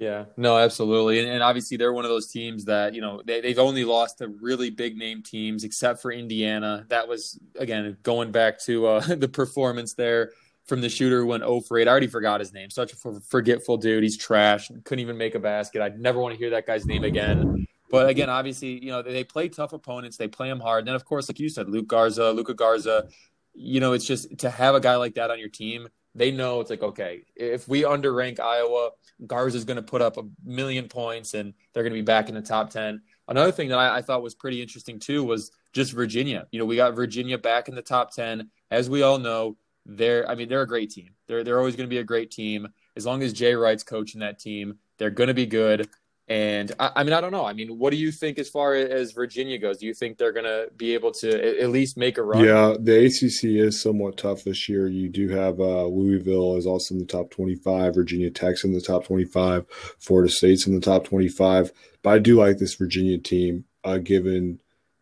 Yeah, 0.00 0.26
no, 0.36 0.56
absolutely. 0.56 1.18
And, 1.18 1.28
and, 1.28 1.42
obviously, 1.42 1.76
they're 1.76 1.92
one 1.92 2.04
of 2.04 2.10
those 2.10 2.28
teams 2.28 2.66
that, 2.66 2.94
you 2.94 3.00
know, 3.00 3.20
they, 3.24 3.40
they've 3.40 3.58
only 3.58 3.84
lost 3.84 4.18
to 4.18 4.28
really 4.28 4.70
big 4.70 4.96
name 4.96 5.22
teams 5.22 5.64
except 5.64 6.00
for 6.00 6.12
Indiana. 6.12 6.86
That 6.88 7.08
was, 7.08 7.38
again, 7.58 7.96
going 8.04 8.30
back 8.30 8.60
to 8.60 8.86
uh, 8.86 9.00
the 9.16 9.28
performance 9.28 9.94
there 9.94 10.30
from 10.66 10.82
the 10.82 10.88
shooter 10.88 11.20
who 11.20 11.26
went 11.26 11.42
0 11.42 11.62
for 11.62 11.78
8. 11.78 11.88
I 11.88 11.90
already 11.90 12.06
forgot 12.06 12.38
his 12.40 12.52
name. 12.52 12.70
Such 12.70 12.92
a 12.92 13.20
forgetful 13.28 13.78
dude. 13.78 14.04
He's 14.04 14.16
trash. 14.16 14.70
Couldn't 14.84 15.00
even 15.00 15.16
make 15.16 15.34
a 15.34 15.40
basket. 15.40 15.82
I'd 15.82 15.98
never 15.98 16.20
want 16.20 16.34
to 16.34 16.38
hear 16.38 16.50
that 16.50 16.66
guy's 16.66 16.86
name 16.86 17.02
again. 17.02 17.66
But 17.90 18.08
again, 18.08 18.28
obviously, 18.28 18.84
you 18.84 18.90
know, 18.90 19.02
they, 19.02 19.12
they 19.12 19.24
play 19.24 19.48
tough 19.48 19.72
opponents. 19.72 20.16
They 20.16 20.28
play 20.28 20.48
them 20.48 20.60
hard. 20.60 20.80
And 20.80 20.88
then, 20.88 20.94
of 20.94 21.04
course, 21.04 21.28
like 21.28 21.40
you 21.40 21.48
said, 21.48 21.68
Luke 21.68 21.88
Garza, 21.88 22.30
Luka 22.30 22.54
Garza, 22.54 23.08
you 23.54 23.80
know, 23.80 23.94
it's 23.94 24.04
just 24.04 24.38
to 24.38 24.50
have 24.50 24.74
a 24.74 24.80
guy 24.80 24.96
like 24.96 25.14
that 25.14 25.30
on 25.30 25.40
your 25.40 25.48
team 25.48 25.88
they 26.14 26.30
know 26.30 26.60
it's 26.60 26.70
like 26.70 26.82
okay 26.82 27.22
if 27.36 27.68
we 27.68 27.82
underrank 27.82 28.40
iowa 28.40 28.90
garza 29.26 29.56
is 29.56 29.64
going 29.64 29.76
to 29.76 29.82
put 29.82 30.02
up 30.02 30.16
a 30.16 30.22
million 30.44 30.88
points 30.88 31.34
and 31.34 31.52
they're 31.72 31.82
going 31.82 31.92
to 31.92 31.98
be 31.98 32.02
back 32.02 32.28
in 32.28 32.34
the 32.34 32.42
top 32.42 32.70
10 32.70 33.00
another 33.28 33.52
thing 33.52 33.68
that 33.68 33.78
I, 33.78 33.98
I, 33.98 34.02
thought 34.02 34.22
was 34.22 34.34
pretty 34.34 34.60
interesting 34.60 34.98
too 34.98 35.22
was 35.24 35.50
just 35.72 35.92
virginia. 35.92 36.46
You 36.50 36.58
know 36.58 36.64
we 36.64 36.76
got 36.76 36.94
virginia 36.94 37.38
back 37.38 37.68
in 37.68 37.74
the 37.74 37.82
top 37.82 38.12
10 38.12 38.50
as 38.70 38.90
we 38.90 39.02
all 39.02 39.18
know 39.18 39.56
they're 39.86 40.28
i 40.28 40.34
mean 40.34 40.48
they're 40.48 40.62
a 40.62 40.66
great 40.66 40.90
team. 40.90 41.10
They're, 41.26 41.44
they're 41.44 41.58
always 41.58 41.76
going 41.76 41.88
to 41.88 41.94
be 41.94 41.98
a 41.98 42.04
great 42.04 42.30
team. 42.30 42.68
As 42.96 43.06
long 43.06 43.22
as 43.22 43.32
jay 43.32 43.54
wright's 43.54 43.84
coaching 43.84 44.20
that 44.20 44.38
team 44.38 44.78
they're 44.98 45.10
going 45.10 45.28
to 45.28 45.34
be 45.34 45.46
good 45.46 45.88
and 46.28 46.72
I, 46.78 46.90
I, 46.96 47.04
mean, 47.04 47.14
I 47.14 47.20
don't 47.20 47.32
know. 47.32 47.46
I 47.46 47.54
mean, 47.54 47.78
what 47.78 47.90
do 47.90 47.96
you 47.96 48.12
think 48.12 48.38
as 48.38 48.50
far 48.50 48.74
as 48.74 49.12
Virginia 49.12 49.56
goes? 49.58 49.78
Do 49.78 49.86
you 49.86 49.94
think 49.94 50.18
they're 50.18 50.32
going 50.32 50.44
to 50.44 50.68
be 50.76 50.92
able 50.92 51.10
to 51.12 51.60
at 51.60 51.70
least 51.70 51.96
make 51.96 52.18
a 52.18 52.22
run? 52.22 52.44
Yeah, 52.44 52.74
the 52.78 53.06
ACC 53.06 53.44
is 53.44 53.80
somewhat 53.80 54.18
tough 54.18 54.44
this 54.44 54.68
year. 54.68 54.88
You 54.88 55.08
do 55.08 55.28
have 55.30 55.58
uh, 55.58 55.86
Louisville 55.86 56.56
is 56.56 56.66
also 56.66 56.94
in 56.94 56.98
the 56.98 57.06
top 57.06 57.30
25, 57.30 57.94
Virginia 57.94 58.30
Tech's 58.30 58.62
in 58.62 58.72
the 58.72 58.80
top 58.80 59.04
25, 59.06 59.66
Florida 59.98 60.30
State's 60.30 60.66
in 60.66 60.74
the 60.74 60.80
top 60.80 61.04
25. 61.04 61.72
But 62.02 62.10
I 62.10 62.18
do 62.18 62.36
like 62.36 62.58
this 62.58 62.74
Virginia 62.74 63.16
team, 63.16 63.64
uh, 63.82 63.98
given 63.98 64.60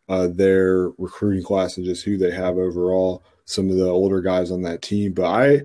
uh, 0.09 0.29
their 0.29 0.91
recruiting 0.91 1.43
class 1.43 1.77
and 1.77 1.85
just 1.85 2.05
who 2.05 2.17
they 2.17 2.31
have 2.31 2.57
overall. 2.57 3.25
Some 3.47 3.71
of 3.71 3.77
the 3.77 3.89
older 3.89 4.21
guys 4.21 4.51
on 4.51 4.63
that 4.63 4.83
team, 4.83 5.13
but 5.13 5.25
I 5.25 5.63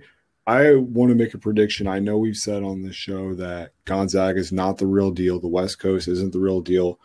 I 0.48 0.76
want 0.76 1.10
to 1.10 1.16
make 1.16 1.34
a 1.34 1.38
prediction. 1.38 1.88
I 1.88 2.00
know 2.00 2.18
we've 2.18 2.36
said 2.36 2.64
on 2.64 2.82
this 2.82 2.96
show 2.96 3.34
that 3.36 3.74
Gonzaga 3.86 4.40
is 4.40 4.52
not 4.52 4.78
the 4.78 4.88
real 4.88 5.12
deal. 5.12 5.40
The 5.40 5.48
West 5.48 5.80
Coast 5.80 6.08
isn't 6.08 6.34
the 6.34 6.40
real 6.40 6.62
deal. 6.62 7.00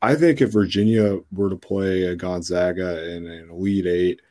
I 0.00 0.14
think 0.14 0.40
if 0.40 0.52
Virginia 0.52 1.18
were 1.32 1.50
to 1.50 1.56
play 1.56 2.04
a 2.04 2.14
Gonzaga 2.14 3.10
in 3.10 3.26
an 3.26 3.50
Elite 3.50 3.86
Eight, 3.86 4.22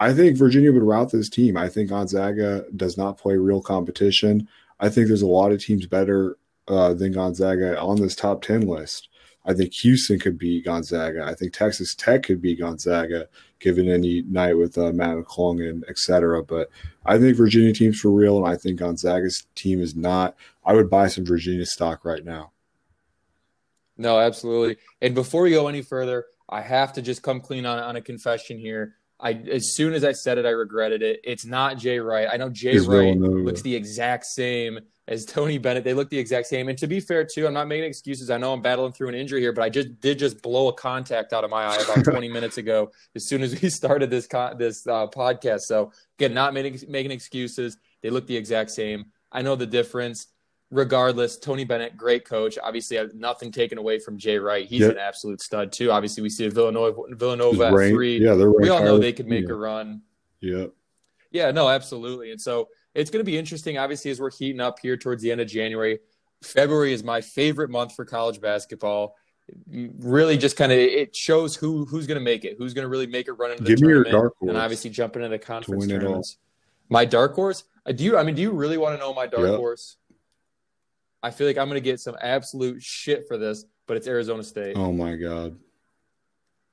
I 0.00 0.14
think 0.14 0.38
Virginia 0.38 0.72
would 0.72 0.82
rout 0.82 1.12
this 1.12 1.28
team. 1.28 1.58
I 1.58 1.68
think 1.68 1.90
Gonzaga 1.90 2.64
does 2.74 2.96
not 2.96 3.18
play 3.18 3.36
real 3.36 3.60
competition. 3.60 4.48
I 4.80 4.88
think 4.88 5.06
there's 5.06 5.20
a 5.20 5.26
lot 5.26 5.52
of 5.52 5.62
teams 5.62 5.86
better 5.86 6.38
uh, 6.68 6.94
than 6.94 7.12
Gonzaga 7.12 7.78
on 7.78 8.00
this 8.00 8.16
top 8.16 8.40
10 8.40 8.62
list. 8.62 9.09
I 9.50 9.54
think 9.54 9.72
Houston 9.82 10.20
could 10.20 10.38
be 10.38 10.62
Gonzaga. 10.62 11.24
I 11.24 11.34
think 11.34 11.52
Texas 11.52 11.92
Tech 11.96 12.22
could 12.22 12.40
be 12.40 12.54
Gonzaga 12.54 13.28
given 13.58 13.88
any 13.88 14.22
night 14.22 14.56
with 14.56 14.78
uh, 14.78 14.92
Mac 14.92 15.16
McClung 15.16 15.68
and 15.68 15.84
et 15.88 15.98
cetera. 15.98 16.44
But 16.44 16.70
I 17.04 17.18
think 17.18 17.36
Virginia 17.36 17.72
team's 17.72 17.98
for 17.98 18.12
real, 18.12 18.38
and 18.38 18.46
I 18.46 18.56
think 18.56 18.78
Gonzaga's 18.78 19.46
team 19.56 19.82
is 19.82 19.96
not. 19.96 20.36
I 20.64 20.72
would 20.74 20.88
buy 20.88 21.08
some 21.08 21.26
Virginia 21.26 21.66
stock 21.66 22.04
right 22.04 22.24
now. 22.24 22.52
No, 23.96 24.20
absolutely. 24.20 24.76
And 25.02 25.16
before 25.16 25.42
we 25.42 25.50
go 25.50 25.66
any 25.66 25.82
further, 25.82 26.26
I 26.48 26.60
have 26.60 26.92
to 26.92 27.02
just 27.02 27.22
come 27.22 27.40
clean 27.40 27.66
on, 27.66 27.80
on 27.80 27.96
a 27.96 28.00
confession 28.00 28.56
here. 28.56 28.94
I 29.22 29.32
as 29.32 29.74
soon 29.74 29.94
as 29.94 30.04
I 30.04 30.12
said 30.12 30.38
it, 30.38 30.46
I 30.46 30.50
regretted 30.50 31.02
it. 31.02 31.20
It's 31.24 31.44
not 31.44 31.78
Jay 31.78 31.98
Wright. 31.98 32.28
I 32.30 32.36
know 32.36 32.48
Jay 32.48 32.72
It's 32.72 32.86
Wright 32.86 33.16
looks 33.16 33.62
the 33.62 33.74
exact 33.74 34.24
same 34.24 34.80
as 35.08 35.24
Tony 35.24 35.58
Bennett. 35.58 35.84
They 35.84 35.92
look 35.92 36.08
the 36.08 36.18
exact 36.18 36.46
same. 36.46 36.68
And 36.68 36.78
to 36.78 36.86
be 36.86 37.00
fair, 37.00 37.24
too, 37.24 37.46
I'm 37.46 37.52
not 37.52 37.68
making 37.68 37.84
excuses. 37.84 38.30
I 38.30 38.38
know 38.38 38.52
I'm 38.52 38.62
battling 38.62 38.92
through 38.92 39.08
an 39.08 39.14
injury 39.14 39.40
here, 39.40 39.52
but 39.52 39.62
I 39.62 39.68
just 39.68 40.00
did 40.00 40.18
just 40.18 40.40
blow 40.40 40.68
a 40.68 40.72
contact 40.72 41.32
out 41.32 41.44
of 41.44 41.50
my 41.50 41.64
eye 41.64 41.82
about 41.82 42.04
20 42.10 42.28
minutes 42.28 42.58
ago 42.58 42.92
as 43.14 43.26
soon 43.26 43.42
as 43.42 43.60
we 43.60 43.68
started 43.68 44.08
this 44.08 44.26
con- 44.26 44.56
this 44.56 44.86
uh, 44.86 45.06
podcast. 45.08 45.62
So 45.62 45.92
again, 46.18 46.32
not 46.32 46.54
making 46.54 46.90
making 46.90 47.10
excuses. 47.10 47.76
They 48.02 48.10
look 48.10 48.26
the 48.26 48.36
exact 48.36 48.70
same. 48.70 49.06
I 49.32 49.42
know 49.42 49.56
the 49.56 49.66
difference. 49.66 50.28
Regardless, 50.72 51.36
Tony 51.36 51.64
Bennett, 51.64 51.96
great 51.96 52.24
coach. 52.24 52.56
Obviously, 52.62 52.96
I 52.98 53.02
have 53.02 53.14
nothing 53.14 53.50
taken 53.50 53.76
away 53.76 53.98
from 53.98 54.16
Jay 54.16 54.38
Wright. 54.38 54.64
He's 54.66 54.80
Yep. 54.82 54.92
an 54.92 54.98
absolute 54.98 55.40
stud 55.40 55.72
too. 55.72 55.90
Obviously, 55.90 56.22
we 56.22 56.30
see 56.30 56.46
Villanova 56.48 57.02
Villanova 57.10 57.64
at 57.66 57.90
three. 57.90 58.18
Yeah, 58.18 58.34
they're 58.34 58.50
We 58.52 58.68
all 58.68 58.84
know 58.84 58.96
they 58.98 59.12
could 59.12 59.26
make 59.26 59.48
a 59.48 59.54
run. 59.54 60.02
Yeah. 60.40 60.66
Yeah, 61.32 61.50
no, 61.50 61.68
absolutely. 61.68 62.30
And 62.30 62.40
so 62.40 62.68
it's 62.94 63.10
going 63.10 63.18
to 63.20 63.24
be 63.30 63.36
interesting, 63.36 63.78
obviously, 63.78 64.10
as 64.12 64.20
we're 64.20 64.30
heating 64.30 64.60
up 64.60 64.78
here 64.80 64.96
towards 64.96 65.22
the 65.22 65.30
end 65.32 65.40
of 65.40 65.48
January. 65.48 65.98
February 66.42 66.92
is 66.92 67.02
my 67.04 67.20
favorite 67.20 67.68
month 67.70 67.94
for 67.94 68.04
college 68.04 68.40
basketball. 68.40 69.16
Really, 69.68 70.38
just 70.38 70.56
kind 70.56 70.70
of 70.70 70.78
it 70.78 71.14
shows 71.16 71.56
who 71.56 71.84
who's 71.84 72.06
going 72.06 72.18
to 72.18 72.24
make 72.24 72.44
it, 72.44 72.54
who's 72.58 72.74
going 72.74 72.84
to 72.84 72.88
really 72.88 73.08
make 73.08 73.26
it 73.26 73.32
run 73.32 73.50
into 73.50 73.64
the 73.64 73.70
Give 73.70 73.80
me 73.80 73.88
your 73.88 74.04
tournament, 74.04 74.22
dark 74.22 74.34
and 74.42 74.50
horse 74.50 74.62
obviously 74.62 74.90
jump 74.90 75.16
into 75.16 75.28
the 75.28 75.38
conference 75.40 75.80
win 75.86 75.90
it 75.90 75.94
all. 75.94 76.00
tournaments. 76.00 76.36
My 76.88 77.04
dark 77.04 77.34
horse? 77.34 77.64
Uh, 77.84 77.90
Do 77.92 78.04
you? 78.04 78.16
I 78.16 78.22
mean, 78.22 78.36
do 78.36 78.42
you 78.42 78.52
really 78.52 78.78
want 78.78 78.94
to 78.94 79.00
know 79.00 79.12
my 79.12 79.26
dark 79.26 79.48
Yep. 79.48 79.56
horse? 79.56 79.96
I 81.22 81.30
feel 81.30 81.46
like 81.46 81.58
I'm 81.58 81.68
going 81.68 81.76
to 81.76 81.80
get 81.80 82.00
some 82.00 82.16
absolute 82.20 82.82
shit 82.82 83.28
for 83.28 83.36
this, 83.36 83.64
but 83.86 83.96
it's 83.96 84.06
Arizona 84.06 84.42
State. 84.42 84.76
Oh 84.76 84.92
my 84.92 85.16
God. 85.16 85.58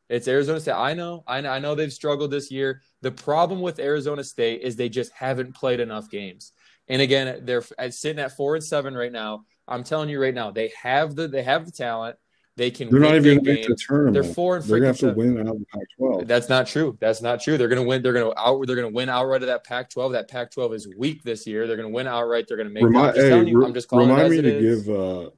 It's 0.09 0.27
Arizona 0.27 0.59
State. 0.59 0.73
I 0.73 0.93
know, 0.93 1.23
I 1.27 1.41
know, 1.41 1.49
I 1.49 1.59
know 1.59 1.75
they've 1.75 1.91
struggled 1.91 2.31
this 2.31 2.49
year. 2.49 2.81
The 3.01 3.11
problem 3.11 3.59
with 3.59 3.79
Arizona 3.79 4.23
State 4.23 4.61
is 4.61 4.75
they 4.75 4.87
just 4.87 5.11
haven't 5.11 5.53
played 5.53 5.81
enough 5.81 6.09
games. 6.09 6.53
And 6.87 7.01
again, 7.01 7.41
they're 7.43 7.63
sitting 7.91 8.19
at 8.19 8.37
four 8.37 8.55
and 8.55 8.63
seven 8.63 8.95
right 8.95 9.11
now. 9.11 9.43
I'm 9.67 9.83
telling 9.83 10.07
you 10.07 10.21
right 10.21 10.33
now, 10.33 10.51
they 10.51 10.71
have 10.81 11.15
the 11.15 11.27
they 11.27 11.43
have 11.43 11.65
the 11.65 11.71
talent. 11.71 12.15
They 12.57 12.71
can. 12.71 12.89
They're 12.89 12.99
not 12.99 13.15
even 13.15 13.35
going 13.35 13.45
to 13.45 13.53
make 13.53 13.67
the 13.67 13.75
tournament. 13.75 14.15
They're 14.15 14.33
four 14.33 14.55
and 14.55 14.65
They're 14.65 14.79
going 14.79 14.95
to 14.95 15.05
have 15.05 15.15
to 15.15 15.17
win 15.17 15.39
out 15.39 15.55
of 15.55 15.59
the 15.59 15.65
Pac-12. 15.71 16.27
That's 16.27 16.49
not 16.49 16.65
true. 16.65 16.97
That's 16.99 17.21
not 17.21 17.39
true. 17.39 17.55
They're 17.55 17.67
going 17.67 17.83
to 17.83 17.87
win. 17.87 18.01
They're 18.01 18.13
going 18.13 18.33
to 18.33 18.39
out. 18.39 18.65
They're 18.65 18.75
going 18.75 18.89
to 18.89 18.93
win 18.93 19.09
outright 19.09 19.43
of 19.43 19.47
that 19.47 19.63
Pac-12. 19.63 20.13
That 20.13 20.27
Pac-12 20.27 20.73
is 20.73 20.87
weak 20.97 21.21
this 21.21 21.45
year. 21.45 21.67
They're 21.67 21.75
going 21.77 21.87
to 21.87 21.93
win 21.93 22.07
outright. 22.07 22.47
They're 22.47 22.57
going 22.57 22.67
to 22.67 22.73
make. 22.73 22.81
I'm 22.81 22.89
Remind, 22.89 23.15
just 23.15 23.27
hey, 23.27 23.43
you. 23.45 23.59
re- 23.59 23.65
I'm 23.67 23.75
just 23.75 23.87
calling 23.87 24.09
it 24.09 24.13
remind 24.13 24.31
me 24.31 24.41
to 24.41 24.57
is. 24.57 24.83
give. 24.85 24.95
Uh, 24.95 25.29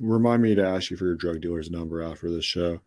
remind 0.00 0.42
me 0.42 0.54
to 0.54 0.66
ask 0.66 0.90
you 0.90 0.96
for 0.96 1.04
your 1.04 1.16
drug 1.16 1.42
dealer's 1.42 1.70
number 1.70 2.00
after 2.00 2.30
this 2.30 2.46
show. 2.46 2.80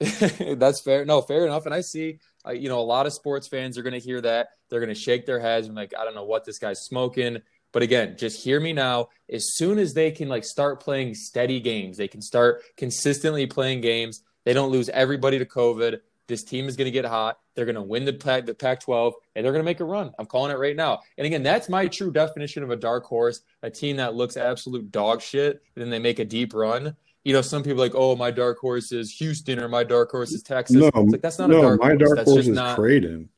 That's 0.00 0.80
fair. 0.80 1.04
No, 1.04 1.22
fair 1.22 1.46
enough. 1.46 1.64
And 1.66 1.74
I 1.74 1.80
see, 1.80 2.18
uh, 2.44 2.50
you 2.50 2.68
know, 2.68 2.80
a 2.80 2.82
lot 2.82 3.06
of 3.06 3.12
sports 3.12 3.46
fans 3.46 3.78
are 3.78 3.82
going 3.82 3.94
to 3.94 4.04
hear 4.04 4.20
that. 4.20 4.48
They're 4.68 4.80
going 4.80 4.94
to 4.94 5.00
shake 5.00 5.26
their 5.26 5.38
heads 5.38 5.68
and 5.68 5.76
like, 5.76 5.92
I 5.96 6.04
don't 6.04 6.16
know 6.16 6.24
what 6.24 6.44
this 6.44 6.58
guy's 6.58 6.80
smoking. 6.80 7.38
But 7.72 7.82
again, 7.82 8.16
just 8.16 8.42
hear 8.42 8.60
me 8.60 8.72
now. 8.72 9.08
As 9.30 9.54
soon 9.56 9.78
as 9.78 9.94
they 9.94 10.10
can 10.10 10.28
like 10.28 10.44
start 10.44 10.80
playing 10.80 11.14
steady 11.14 11.60
games, 11.60 11.96
they 11.96 12.08
can 12.08 12.22
start 12.22 12.62
consistently 12.76 13.46
playing 13.46 13.82
games. 13.82 14.22
They 14.44 14.54
don't 14.54 14.70
lose 14.70 14.88
everybody 14.88 15.38
to 15.38 15.44
COVID. 15.44 16.00
This 16.28 16.44
team 16.44 16.68
is 16.68 16.76
going 16.76 16.86
to 16.86 16.90
get 16.90 17.04
hot. 17.04 17.38
They're 17.54 17.64
going 17.64 17.74
to 17.74 17.82
win 17.82 18.04
the 18.04 18.12
Pac, 18.12 18.46
the 18.46 18.54
Pac-12, 18.54 19.12
and 19.34 19.44
they're 19.44 19.52
going 19.52 19.62
to 19.62 19.64
make 19.64 19.80
a 19.80 19.84
run. 19.84 20.12
I'm 20.18 20.26
calling 20.26 20.52
it 20.52 20.58
right 20.58 20.76
now. 20.76 21.00
And 21.16 21.26
again, 21.26 21.42
that's 21.42 21.68
my 21.68 21.86
true 21.86 22.12
definition 22.12 22.62
of 22.62 22.70
a 22.70 22.76
dark 22.76 23.04
horse: 23.04 23.40
a 23.62 23.70
team 23.70 23.96
that 23.96 24.14
looks 24.14 24.36
absolute 24.36 24.90
dog 24.90 25.22
shit, 25.22 25.62
and 25.74 25.82
then 25.82 25.90
they 25.90 25.98
make 25.98 26.18
a 26.18 26.24
deep 26.24 26.54
run. 26.54 26.94
You 27.24 27.32
know, 27.32 27.42
some 27.42 27.62
people 27.62 27.82
are 27.82 27.86
like, 27.86 27.94
oh, 27.94 28.14
my 28.16 28.30
dark 28.30 28.58
horse 28.58 28.92
is 28.92 29.10
Houston 29.12 29.58
or 29.58 29.68
my 29.68 29.84
dark 29.84 30.10
horse 30.10 30.32
is 30.32 30.42
Texas. 30.42 30.76
No, 30.76 30.90
like 30.94 31.20
that's 31.20 31.38
not 31.38 31.50
no, 31.50 31.58
a 31.58 31.62
dark 31.62 31.80
my 31.80 31.88
horse. 31.88 31.98
dark 31.98 32.16
that's 32.16 32.30
horse 32.30 32.46
is 32.46 32.54
not. 32.54 32.76
Creighton. 32.76 33.28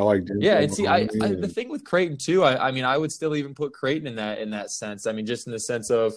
I 0.00 0.02
like. 0.02 0.22
Yeah, 0.38 0.56
Denzel 0.56 0.62
and 0.62 0.74
see, 0.74 0.86
I, 0.86 0.96
I 1.22 1.34
the 1.34 1.48
thing 1.48 1.68
with 1.68 1.84
Creighton 1.84 2.16
too. 2.16 2.42
I, 2.42 2.68
I 2.68 2.70
mean, 2.70 2.84
I 2.84 2.96
would 2.96 3.12
still 3.12 3.36
even 3.36 3.54
put 3.54 3.72
Creighton 3.72 4.06
in 4.06 4.16
that 4.16 4.38
in 4.38 4.50
that 4.50 4.70
sense. 4.70 5.06
I 5.06 5.12
mean, 5.12 5.26
just 5.26 5.46
in 5.46 5.52
the 5.52 5.60
sense 5.60 5.90
of 5.90 6.14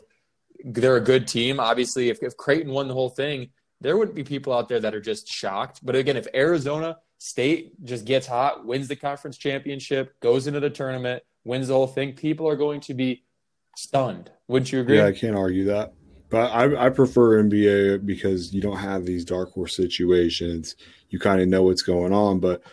they're 0.63 0.95
a 0.95 1.01
good 1.01 1.27
team. 1.27 1.59
Obviously, 1.59 2.09
if 2.09 2.23
if 2.23 2.37
Creighton 2.37 2.71
won 2.71 2.87
the 2.87 2.93
whole 2.93 3.09
thing, 3.09 3.49
there 3.81 3.97
wouldn't 3.97 4.15
be 4.15 4.23
people 4.23 4.53
out 4.53 4.69
there 4.69 4.79
that 4.79 4.95
are 4.95 5.01
just 5.01 5.27
shocked. 5.27 5.81
But 5.83 5.95
again, 5.95 6.15
if 6.15 6.27
Arizona 6.33 6.97
State 7.17 7.83
just 7.83 8.05
gets 8.05 8.25
hot, 8.25 8.65
wins 8.65 8.87
the 8.87 8.95
conference 8.95 9.37
championship, 9.37 10.17
goes 10.21 10.47
into 10.47 10.59
the 10.59 10.69
tournament, 10.69 11.23
wins 11.43 11.67
the 11.67 11.73
whole 11.73 11.87
thing, 11.87 12.13
people 12.13 12.47
are 12.47 12.55
going 12.55 12.79
to 12.81 12.93
be 12.93 13.23
stunned. 13.75 14.31
Wouldn't 14.47 14.71
you 14.71 14.79
agree? 14.79 14.97
Yeah, 14.97 15.07
I 15.07 15.11
can't 15.11 15.35
argue 15.35 15.65
that. 15.65 15.93
But 16.29 16.51
I, 16.51 16.87
I 16.87 16.89
prefer 16.89 17.43
NBA 17.43 18.05
because 18.05 18.53
you 18.53 18.61
don't 18.61 18.77
have 18.77 19.05
these 19.05 19.23
dark 19.23 19.51
horse 19.51 19.75
situations. 19.75 20.75
You 21.09 21.19
kind 21.19 21.41
of 21.41 21.47
know 21.47 21.61
what's 21.61 21.83
going 21.83 22.11
on. 22.11 22.39
But 22.39 22.63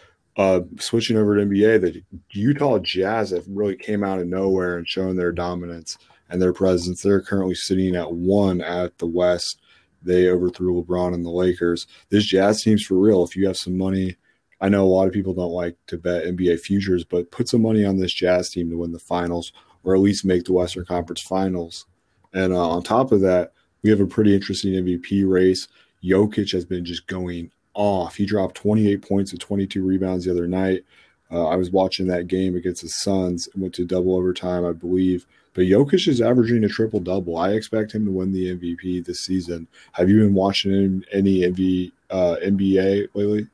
uh, 0.40 0.62
switching 0.79 1.18
over 1.18 1.37
to 1.37 1.44
NBA, 1.44 1.83
the 1.83 2.03
Utah 2.31 2.79
Jazz 2.79 3.31
have 3.31 3.44
really 3.46 3.76
came 3.76 4.03
out 4.03 4.20
of 4.20 4.26
nowhere 4.26 4.79
and 4.79 4.88
shown 4.88 5.16
their 5.16 5.33
dominance 5.33 5.98
and 6.31 6.40
their 6.40 6.55
presence. 6.55 7.03
They're 7.03 7.20
currently 7.20 7.55
sitting 7.55 7.94
at 7.94 8.14
one 8.14 8.62
at 8.62 8.96
the 8.96 9.07
West. 9.07 9.61
They 10.03 10.29
overthrew 10.29 10.83
LeBron 10.83 11.12
and 11.12 11.26
the 11.26 11.31
Lakers. 11.31 11.87
This 12.09 12.24
Jazz 12.24 12.62
team's 12.62 12.87
for 12.87 12.94
real. 12.94 13.22
If 13.22 13.37
you 13.37 13.46
have 13.48 13.59
some 13.59 13.76
money, 13.76 14.16
I 14.62 14.70
know 14.70 14.83
a 14.83 14.88
lot 14.88 15.07
of 15.07 15.12
people 15.12 15.35
don't 15.35 15.53
like 15.53 15.76
to 15.88 15.98
bet 15.98 16.24
NBA 16.24 16.61
futures, 16.61 17.05
but 17.05 17.31
put 17.31 17.50
some 17.50 17.61
money 17.61 17.85
on 17.85 17.98
this 17.98 18.14
Jazz 18.14 18.48
team 18.48 18.70
to 18.70 18.79
win 18.79 18.92
the 18.92 18.98
finals 18.98 19.53
or 19.85 19.94
at 19.94 20.00
least 20.00 20.24
make 20.24 20.44
the 20.44 20.55
Western 20.55 20.87
Conference 20.87 21.20
Finals. 21.20 21.85
And 22.33 22.55
uh, 22.55 22.66
on 22.70 22.83
top 22.83 23.12
of 23.12 23.20
that, 23.20 23.53
we 23.83 23.90
have 23.90 24.00
a 24.00 24.07
pretty 24.07 24.35
interesting 24.35 24.72
MVP 24.72 25.31
race. 25.31 25.68
Jokic 26.03 26.53
has 26.53 26.64
been 26.64 26.87
just 26.87 27.07
going 27.07 27.50
off. 27.81 28.16
He 28.16 28.27
dropped 28.27 28.57
28 28.57 29.01
points 29.01 29.33
and 29.33 29.40
22 29.40 29.83
rebounds 29.83 30.27
the 30.27 30.31
other 30.31 30.47
night. 30.47 30.85
Uh, 31.33 31.47
I 31.47 31.57
was 31.57 31.71
watching 31.71 32.09
that 32.09 32.27
game 32.27 32.55
against 32.55 32.83
the 32.83 32.88
Suns. 32.88 33.49
Went 33.57 33.75
to 33.75 33.87
double 33.87 34.16
overtime, 34.16 34.66
I 34.66 34.73
believe. 34.73 35.27
But 35.55 35.62
Jokic 35.62 36.07
is 36.07 36.21
averaging 36.21 36.62
a 36.64 36.69
triple 36.69 37.01
double. 37.01 37.38
I 37.38 37.53
expect 37.53 37.93
him 37.93 38.05
to 38.05 38.11
win 38.11 38.33
the 38.33 38.55
MVP 38.55 39.05
this 39.05 39.25
season. 39.25 39.66
Have 39.93 40.11
you 40.11 40.19
been 40.19 40.35
watching 40.35 41.03
any, 41.12 41.45
any 41.45 41.53
MV, 41.53 41.93
uh, 42.11 42.37
NBA 42.45 43.09
lately? 43.14 43.49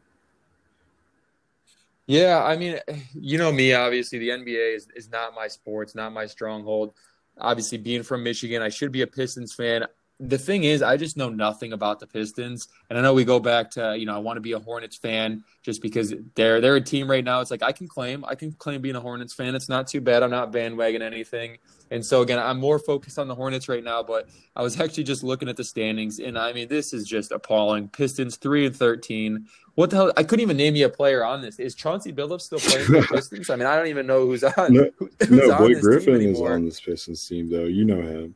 Yeah, 2.07 2.43
I 2.43 2.57
mean, 2.57 2.81
you 3.15 3.39
know 3.39 3.53
me, 3.53 3.75
obviously, 3.75 4.19
the 4.19 4.31
NBA 4.31 4.77
is, 4.77 4.89
is 4.95 5.11
not 5.11 5.35
my 5.35 5.47
sport, 5.49 5.89
it's 5.89 5.95
not 5.95 6.13
my 6.13 6.27
stronghold. 6.27 6.95
Obviously, 7.39 7.79
being 7.79 8.03
from 8.03 8.25
Michigan, 8.25 8.63
I 8.63 8.71
should 8.71 8.93
be 8.93 9.03
a 9.03 9.07
Pistons 9.07 9.55
fan. 9.55 9.85
The 10.19 10.39
thing 10.39 10.65
is, 10.65 10.81
I 10.81 10.97
just 10.97 11.19
know 11.19 11.29
nothing 11.29 11.75
about 11.75 12.01
the 12.01 12.07
Pistons. 12.07 12.69
And 12.89 12.99
I 12.99 13.03
know 13.03 13.13
we 13.13 13.25
go 13.25 13.39
back 13.39 13.71
to, 13.73 13.95
you 13.99 14.07
know, 14.07 14.15
I 14.15 14.19
want 14.19 14.39
to 14.39 14.41
be 14.41 14.53
a 14.53 14.59
Hornets 14.59 14.97
fan 14.97 15.45
just 15.63 15.83
because 15.83 16.15
they're 16.35 16.59
they're 16.61 16.77
a 16.77 16.81
team 16.81 17.11
right 17.11 17.23
now. 17.23 17.41
It's 17.41 17.51
like 17.51 17.63
I 17.63 17.71
can 17.73 17.87
claim, 17.87 18.25
I 18.25 18.35
can 18.35 18.53
claim 18.53 18.81
being 18.81 18.97
a 18.97 19.01
Hornets 19.01 19.35
fan. 19.35 19.55
It's 19.55 19.69
not 19.69 19.87
too 19.87 20.01
bad. 20.01 20.23
I'm 20.23 20.31
not 20.31 20.53
bandwagon 20.53 21.03
anything. 21.03 21.59
And 21.91 22.05
so 22.05 22.23
again, 22.23 22.39
I'm 22.39 22.59
more 22.59 22.79
focused 22.79 23.19
on 23.19 23.29
the 23.29 23.35
Hornets 23.35 23.69
right 23.69 23.85
now, 23.85 24.03
but 24.03 24.27
I 24.57 24.63
was 24.63 24.81
actually 24.81 25.05
just 25.05 25.23
looking 25.23 25.51
at 25.51 25.57
the 25.59 25.65
standings, 25.65 26.19
and 26.19 26.39
I 26.39 26.53
mean, 26.55 26.69
this 26.69 26.95
is 26.95 27.05
just 27.07 27.31
appalling. 27.31 27.89
Pistons 27.89 28.37
three 28.37 28.65
and 28.67 28.75
thirteen. 28.75 29.47
What 29.75 29.91
the 29.91 29.97
hell? 29.97 30.13
I 30.17 30.23
couldn't 30.23 30.41
even 30.43 30.57
name 30.57 30.75
you 30.77 30.87
a 30.87 30.89
player 30.89 31.23
on 31.27 31.43
this. 31.43 31.59
Is 31.59 31.75
Chauncey 31.75 32.11
Billups 32.11 32.41
still 32.41 32.59
playing 32.59 32.87
for 32.87 32.93
the 32.93 33.03
Pistons? 33.13 33.51
I 33.51 33.57
mean, 33.57 33.67
I 33.67 33.77
don't 33.77 33.89
even 33.89 34.07
know 34.07 34.25
who's 34.27 34.43
on. 34.43 34.73
No, 34.73 34.91
who- 34.97 35.11
who's 35.21 35.31
No, 35.47 35.53
on 35.53 35.59
Blake 35.59 35.81
Griffin 35.83 36.23
is 36.23 36.41
on 36.41 36.65
this 36.65 36.81
Pistons 36.81 37.29
team, 37.29 37.51
though. 37.51 37.65
You 37.67 37.85
know 37.85 38.01
him. 38.01 38.35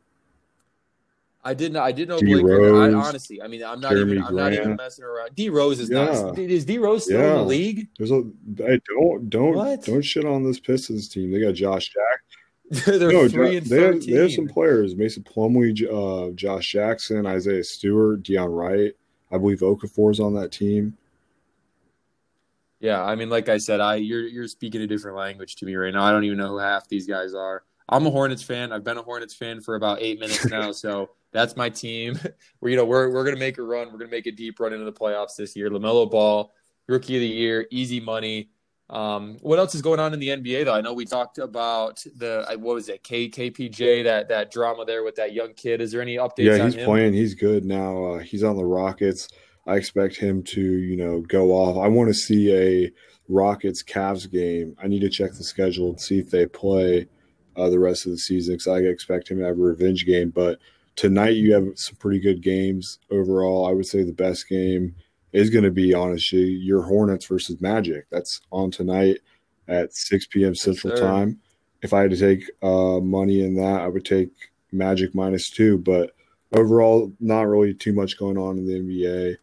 I 1.43 1.55
didn't. 1.55 1.79
I 1.79 1.91
did 1.93 2.09
know 2.09 2.19
D. 2.19 2.27
Blake 2.27 2.45
Griffin. 2.45 2.75
I, 2.75 2.89
Rose, 2.89 3.07
honestly, 3.07 3.41
I 3.41 3.47
mean, 3.47 3.65
I'm 3.65 3.81
not 3.81 3.93
Jeremy 3.93 4.13
even. 4.13 4.25
I'm 4.25 4.37
not 4.37 4.53
even 4.53 4.77
messing 4.77 5.05
around. 5.05 5.35
D 5.35 5.49
Rose 5.49 5.81
is 5.81 5.89
Yeah. 5.89 6.05
not. 6.05 6.39
Is 6.39 6.67
D 6.67 6.77
Rose 6.79 7.05
still 7.05 7.21
in 7.21 7.35
the 7.39 7.45
league? 7.45 7.89
There's 7.97 8.11
a 8.11 8.23
hey, 8.59 8.81
don't 8.89 9.31
don't 9.31 9.55
What? 9.55 9.85
don't 9.85 10.03
shit 10.03 10.27
on 10.27 10.45
this 10.45 10.61
Pistons 10.61 11.09
team. 11.09 11.31
They 11.31 11.41
got 11.41 11.55
Josh 11.55 11.93
Jack. 11.95 12.85
They're 12.87 13.11
no, 13.11 13.29
three 13.29 13.57
and 13.57 13.67
they 13.67 13.81
have, 13.81 13.95
thirteen. 13.95 14.15
they 14.15 14.21
have 14.23 14.33
some 14.33 14.49
players: 14.49 14.95
Mason 14.95 15.23
Plumlee, 15.23 15.83
uh, 15.91 16.31
Josh 16.33 16.71
Jackson, 16.71 17.27
Isaiah 17.27 17.65
Stewart, 17.65 18.23
Delon 18.23 18.55
Wright. 18.55 18.93
I 19.33 19.39
believe 19.39 19.61
Okafor's 19.61 20.21
on 20.21 20.35
that 20.35 20.53
team. 20.53 20.97
Yeah, 22.81 23.03
I 23.03 23.15
mean, 23.15 23.29
like 23.29 23.49
I 23.49 23.59
said, 23.59 23.81
I 23.81 23.97
you're 23.97 24.27
you're 24.27 24.47
speaking 24.49 24.83
a 24.83 24.87
different 24.87 25.17
language 25.17 25.57
to 25.57 25.67
me 25.67 25.75
right 25.75 25.93
now. 25.93 26.03
I 26.03 26.13
don't 26.13 26.25
even 26.25 26.39
know 26.39 26.49
who 26.49 26.59
half 26.59 26.89
these 26.89 27.07
guys 27.07 27.35
are. 27.35 27.63
I'm 27.91 28.07
a 28.07 28.11
Hornets 28.11 28.43
fan. 28.43 28.73
I've 28.73 28.85
been 28.85 28.97
a 28.97 29.03
Hornets 29.03 29.35
fan 29.35 29.61
for 29.61 29.75
about 29.75 30.01
eight 30.01 30.21
minutes 30.21 30.47
now, 30.47 30.73
so 30.85 31.11
that's 31.33 31.57
my 31.57 31.69
team. 31.69 32.19
We're 32.61 32.71
you 32.71 32.77
know 32.77 32.85
we're 32.85 33.11
we're 33.11 33.25
gonna 33.25 33.37
make 33.37 33.59
a 33.59 33.63
run. 33.63 33.93
We're 33.93 33.99
gonna 33.99 34.11
make 34.11 34.27
a 34.27 34.33
deep 34.33 34.61
run 34.61 34.73
into 34.73 34.85
the 34.85 34.93
playoffs 34.93 35.37
this 35.37 35.57
year. 35.57 35.71
Lamelo 35.71 36.11
Ball, 36.11 36.53
Rookie 36.87 37.17
of 37.17 37.21
the 37.21 37.27
Year, 37.27 37.67
easy 37.71 38.01
money. 38.01 38.51
Um, 38.91 39.39
what 39.41 39.59
else 39.59 39.75
is 39.75 39.83
going 39.83 40.01
on 40.01 40.13
in 40.13 40.21
the 40.21 40.29
NBA 40.29 40.65
though? 40.65 40.75
I 40.75 40.81
know 40.81 40.93
we 40.93 41.05
talked 41.05 41.39
about 41.39 42.05
the 42.17 42.45
what 42.59 42.75
was 42.75 42.89
it, 42.89 43.03
K 43.03 43.29
KPJ 43.29 44.05
that 44.05 44.29
that 44.29 44.51
drama 44.51 44.85
there 44.85 45.03
with 45.05 45.15
that 45.17 45.33
young 45.33 45.55
kid. 45.55 45.81
Is 45.81 45.93
there 45.93 46.03
any 46.03 46.17
updates? 46.17 46.59
Yeah, 46.59 46.65
he's 46.65 46.77
playing. 46.77 47.13
He's 47.13 47.35
good 47.35 47.65
now. 47.65 48.05
Uh, 48.05 48.19
he's 48.19 48.43
on 48.43 48.57
the 48.57 48.65
Rockets. 48.65 49.29
I 49.67 49.77
expect 49.77 50.17
him 50.17 50.43
to, 50.45 50.61
you 50.61 50.97
know, 50.97 51.21
go 51.21 51.53
off. 51.53 51.77
I 51.79 51.87
want 51.87 52.09
to 52.09 52.15
see 52.15 52.53
a 52.53 52.91
Rockets 53.29 53.83
Cavs 53.83 54.31
game. 54.31 54.75
I 54.83 54.89
need 54.89 55.01
to 55.01 55.11
check 55.11 55.33
the 55.33 55.45
schedule 55.45 55.91
and 55.91 56.01
see 56.01 56.19
if 56.19 56.31
they 56.31 56.47
play 56.47 57.07
uh, 57.57 57.69
the 57.69 57.79
rest 57.79 58.07
of 58.07 58.13
the 58.13 58.19
season 58.19 58.55
because 58.55 58.69
I 58.69 58.79
expect 58.79 59.31
him 59.31 59.39
to 59.39 59.45
have 59.45 59.59
a 59.59 59.63
revenge 59.63 60.07
game. 60.07 60.31
But 60.31 60.59
tonight 60.97 61.37
you 61.37 61.53
have 61.55 61.67
some 61.77 61.97
pretty 61.97 62.21
good 62.21 62.43
games 62.43 62.99
overall. 63.11 63.67
I 63.67 63.73
would 63.73 63.87
say 63.87 64.03
the 64.03 64.13
best 64.13 64.49
game 64.49 64.95
is 65.33 65.51
going 65.51 65.65
to 65.65 65.71
be 65.71 65.95
honestly 65.95 66.43
your 66.43 66.83
Hornets 66.83 67.27
versus 67.27 67.61
Magic. 67.61 68.07
That's 68.11 68.41
on 68.51 68.71
tonight 68.71 69.19
at 69.69 69.95
6 69.95 70.27
p.m. 70.27 70.55
Central. 70.55 70.97
Time. 70.97 71.41
If 71.83 71.95
I 71.95 72.03
had 72.03 72.11
to 72.11 72.17
take 72.17 72.51
uh, 72.63 73.01
money 73.01 73.43
in 73.43 73.55
that, 73.55 73.81
I 73.81 73.89
would 73.89 74.05
take 74.05 74.31
Magic 74.73 75.15
minus 75.15 75.49
two. 75.51 75.79
But 75.79 76.13
overall, 76.53 77.13
not 77.21 77.43
really 77.43 77.75
too 77.75 77.93
much 77.93 78.19
going 78.19 78.37
on 78.37 78.59
in 78.59 78.67
the 78.67 78.75
NBA. 78.75 79.37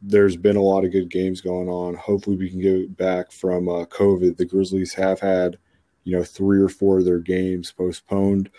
There's 0.00 0.36
been 0.36 0.56
a 0.56 0.62
lot 0.62 0.84
of 0.84 0.92
good 0.92 1.10
games 1.10 1.40
going 1.40 1.68
on. 1.68 1.94
Hopefully, 1.94 2.36
we 2.36 2.50
can 2.50 2.60
get 2.60 2.96
back 2.96 3.32
from 3.32 3.68
uh, 3.68 3.84
COVID. 3.86 4.36
The 4.36 4.44
Grizzlies 4.44 4.94
have 4.94 5.20
had, 5.20 5.58
you 6.04 6.16
know, 6.16 6.24
three 6.24 6.60
or 6.60 6.68
four 6.68 6.98
of 6.98 7.04
their 7.04 7.18
games 7.18 7.72
postponed. 7.72 8.50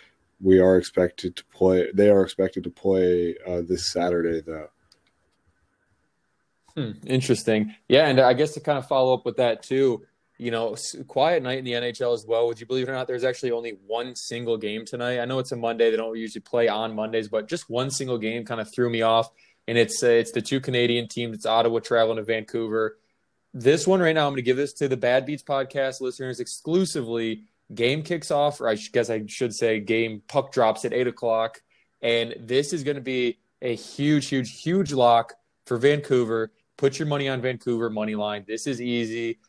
We 0.42 0.60
are 0.60 0.78
expected 0.78 1.36
to 1.38 1.44
play. 1.46 1.90
They 1.94 2.10
are 2.10 2.24
expected 2.24 2.64
to 2.66 2.70
play 2.70 3.36
uh, 3.48 3.62
this 3.68 3.92
Saturday, 3.92 4.42
though. 4.42 4.70
Hmm, 6.76 6.92
interesting. 7.06 7.76
Yeah, 7.88 8.08
and 8.08 8.20
I 8.20 8.34
guess 8.34 8.54
to 8.54 8.60
kind 8.60 8.78
of 8.78 8.88
follow 8.88 9.14
up 9.14 9.26
with 9.26 9.38
that 9.38 9.62
too, 9.62 10.06
you 10.38 10.50
know, 10.50 10.76
quiet 11.08 11.44
night 11.44 11.60
in 11.60 11.66
the 11.66 11.74
NHL 11.74 12.14
as 12.14 12.26
well. 12.28 12.48
Would 12.48 12.60
you 12.60 12.66
believe 12.66 12.88
it 12.88 12.92
or 12.92 12.96
not? 12.96 13.08
There's 13.08 13.24
actually 13.24 13.52
only 13.52 13.78
one 13.86 14.16
single 14.16 14.58
game 14.58 14.84
tonight. 14.86 15.20
I 15.20 15.26
know 15.26 15.40
it's 15.40 15.52
a 15.52 15.56
Monday; 15.56 15.92
they 15.92 15.98
don't 15.98 16.18
usually 16.18 16.42
play 16.42 16.68
on 16.68 16.96
Mondays, 16.96 17.28
but 17.28 17.48
just 17.48 17.70
one 17.70 17.92
single 17.92 18.18
game 18.18 18.44
kind 18.44 18.60
of 18.60 18.74
threw 18.74 18.90
me 18.90 19.04
off. 19.04 19.30
And 19.68 19.78
it's 19.78 20.04
uh, 20.04 20.08
it's 20.08 20.32
the 20.32 20.42
two 20.42 20.60
Canadian 20.60 21.08
teams. 21.08 21.38
It's 21.38 21.46
Ottawa 21.46 21.80
traveling 21.80 22.18
to 22.18 22.24
Vancouver. 22.24 22.98
This 23.54 23.86
one 23.86 24.00
right 24.00 24.16
now, 24.16 24.26
I'm 24.26 24.32
going 24.32 24.38
to 24.38 24.42
give 24.42 24.58
this 24.58 24.74
to 24.74 24.88
the 24.88 24.98
Bad 24.98 25.26
Beats 25.26 25.44
podcast 25.44 26.02
listeners 26.02 26.40
exclusively. 26.40 27.44
Game 27.74 28.02
kicks 28.02 28.32
off, 28.32 28.60
or 28.60 28.68
I 28.68 28.76
guess 28.76 29.10
I 29.10 29.26
should 29.28 29.54
say, 29.54 29.80
game 29.80 30.22
puck 30.28 30.52
drops 30.52 30.86
at 30.86 30.94
eight 30.94 31.08
o'clock, 31.08 31.62
and 32.02 32.36
this 32.40 32.74
is 32.74 32.84
going 32.84 32.96
to 32.96 33.02
be 33.02 33.40
a 33.62 33.76
huge, 33.76 34.28
huge, 34.28 34.62
huge 34.62 34.92
lock 34.92 35.34
for 35.66 35.78
Vancouver. 35.78 36.52
Put 36.78 37.00
your 37.00 37.08
money 37.08 37.30
on 37.30 37.42
Vancouver 37.42 37.90
money 37.90 38.16
line. 38.16 38.44
This 38.48 38.68
is 38.68 38.82
easy. 38.82 39.40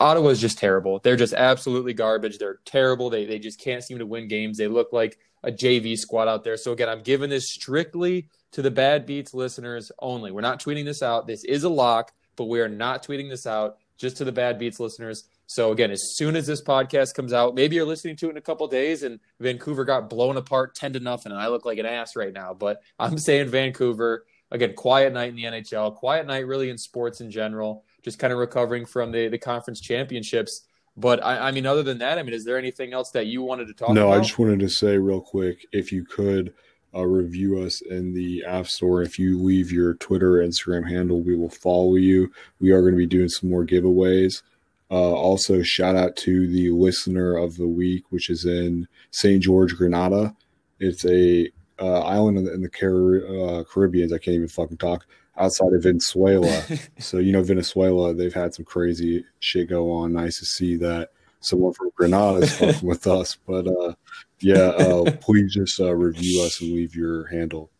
Ottawa 0.00 0.28
is 0.28 0.40
just 0.40 0.58
terrible. 0.58 1.00
They're 1.00 1.16
just 1.16 1.34
absolutely 1.34 1.94
garbage. 1.94 2.38
They're 2.38 2.60
terrible. 2.64 3.10
They 3.10 3.26
they 3.26 3.38
just 3.38 3.60
can't 3.60 3.82
seem 3.82 3.98
to 3.98 4.06
win 4.06 4.28
games. 4.28 4.58
They 4.58 4.68
look 4.68 4.92
like 4.92 5.18
a 5.42 5.50
JV 5.50 5.98
squad 5.98 6.28
out 6.28 6.44
there. 6.44 6.56
So 6.56 6.72
again, 6.72 6.88
I'm 6.88 7.02
giving 7.02 7.30
this 7.30 7.50
strictly 7.50 8.28
to 8.52 8.62
the 8.62 8.70
Bad 8.70 9.04
Beats 9.06 9.34
listeners 9.34 9.90
only. 9.98 10.30
We're 10.30 10.40
not 10.40 10.62
tweeting 10.62 10.84
this 10.84 11.02
out. 11.02 11.26
This 11.26 11.44
is 11.44 11.64
a 11.64 11.68
lock, 11.68 12.12
but 12.36 12.44
we 12.44 12.60
are 12.60 12.68
not 12.68 13.04
tweeting 13.04 13.28
this 13.28 13.46
out 13.46 13.76
just 13.96 14.16
to 14.16 14.24
the 14.24 14.32
Bad 14.32 14.58
Beats 14.58 14.80
listeners. 14.80 15.24
So 15.46 15.70
again, 15.72 15.90
as 15.90 16.14
soon 16.16 16.34
as 16.34 16.46
this 16.46 16.62
podcast 16.62 17.14
comes 17.14 17.32
out, 17.32 17.54
maybe 17.54 17.76
you're 17.76 17.84
listening 17.84 18.16
to 18.16 18.26
it 18.26 18.30
in 18.30 18.36
a 18.36 18.42
couple 18.42 18.66
days 18.66 19.02
and 19.02 19.20
Vancouver 19.38 19.84
got 19.84 20.08
blown 20.08 20.36
apart 20.36 20.74
10 20.74 20.94
to 20.94 21.00
nothing 21.00 21.30
and 21.30 21.40
I 21.40 21.48
look 21.48 21.64
like 21.64 21.78
an 21.78 21.86
ass 21.86 22.16
right 22.16 22.32
now, 22.32 22.54
but 22.54 22.80
I'm 22.98 23.18
saying 23.18 23.48
Vancouver 23.48 24.24
again, 24.52 24.74
quiet 24.74 25.12
night 25.12 25.30
in 25.30 25.36
the 25.36 25.44
NHL, 25.44 25.96
quiet 25.96 26.26
night 26.26 26.46
really 26.46 26.70
in 26.70 26.78
sports 26.78 27.20
in 27.20 27.30
general, 27.30 27.84
just 28.04 28.18
kind 28.18 28.32
of 28.32 28.38
recovering 28.38 28.86
from 28.86 29.10
the 29.10 29.28
the 29.28 29.38
conference 29.38 29.80
championships. 29.80 30.66
But 30.96 31.24
I, 31.24 31.48
I 31.48 31.50
mean, 31.50 31.66
other 31.66 31.82
than 31.82 31.98
that, 31.98 32.18
I 32.18 32.22
mean, 32.22 32.34
is 32.34 32.44
there 32.44 32.58
anything 32.58 32.92
else 32.92 33.10
that 33.12 33.26
you 33.26 33.42
wanted 33.42 33.66
to 33.68 33.74
talk 33.74 33.90
no, 33.90 34.08
about? 34.08 34.18
I 34.18 34.22
just 34.22 34.38
wanted 34.38 34.60
to 34.60 34.68
say 34.68 34.98
real 34.98 35.22
quick 35.22 35.66
if 35.72 35.90
you 35.90 36.04
could 36.04 36.52
uh, 36.94 37.04
review 37.04 37.60
us 37.60 37.80
in 37.80 38.14
the 38.14 38.44
App 38.44 38.66
Store. 38.66 39.02
If 39.02 39.18
you 39.18 39.40
leave 39.40 39.72
your 39.72 39.94
Twitter, 39.94 40.34
Instagram 40.34 40.88
handle, 40.88 41.20
we 41.20 41.36
will 41.36 41.50
follow 41.50 41.96
you. 41.96 42.30
We 42.60 42.70
are 42.70 42.80
going 42.80 42.94
to 42.94 42.98
be 42.98 43.06
doing 43.06 43.28
some 43.28 43.50
more 43.50 43.64
giveaways. 43.64 44.42
Uh, 44.90 45.12
also, 45.14 45.62
shout 45.62 45.96
out 45.96 46.16
to 46.16 46.46
the 46.46 46.70
listener 46.70 47.34
of 47.36 47.56
the 47.56 47.66
week, 47.66 48.04
which 48.10 48.28
is 48.28 48.44
in 48.44 48.86
St. 49.10 49.42
George, 49.42 49.74
Grenada. 49.74 50.36
It's 50.80 51.04
a 51.06 51.50
uh, 51.80 52.00
island 52.00 52.38
in 52.38 52.44
the, 52.44 52.52
in 52.52 52.60
the 52.60 52.68
Car- 52.68 53.26
uh, 53.26 53.64
Caribbean. 53.64 54.12
I 54.12 54.18
can't 54.18 54.36
even 54.36 54.48
fucking 54.48 54.76
talk. 54.76 55.06
Outside 55.38 55.72
of 55.72 55.82
Venezuela, 55.84 56.62
so 56.98 57.16
you 57.16 57.32
know 57.32 57.42
Venezuela, 57.42 58.12
they've 58.12 58.34
had 58.34 58.52
some 58.52 58.66
crazy 58.66 59.24
shit 59.40 59.70
go 59.70 59.90
on. 59.90 60.12
Nice 60.12 60.38
to 60.40 60.44
see 60.44 60.76
that 60.76 61.08
someone 61.42 61.72
from 61.74 61.90
Grenada 61.94 62.38
is 62.38 62.56
fucking 62.56 62.88
with 62.88 63.06
us. 63.06 63.36
But 63.46 63.66
uh, 63.66 63.94
yeah, 64.40 64.54
uh, 64.54 65.12
please 65.20 65.54
just 65.54 65.78
uh, 65.80 65.94
review 65.94 66.42
us 66.42 66.60
and 66.60 66.72
leave 66.72 66.96
your 66.96 67.26
handle. 67.26 67.70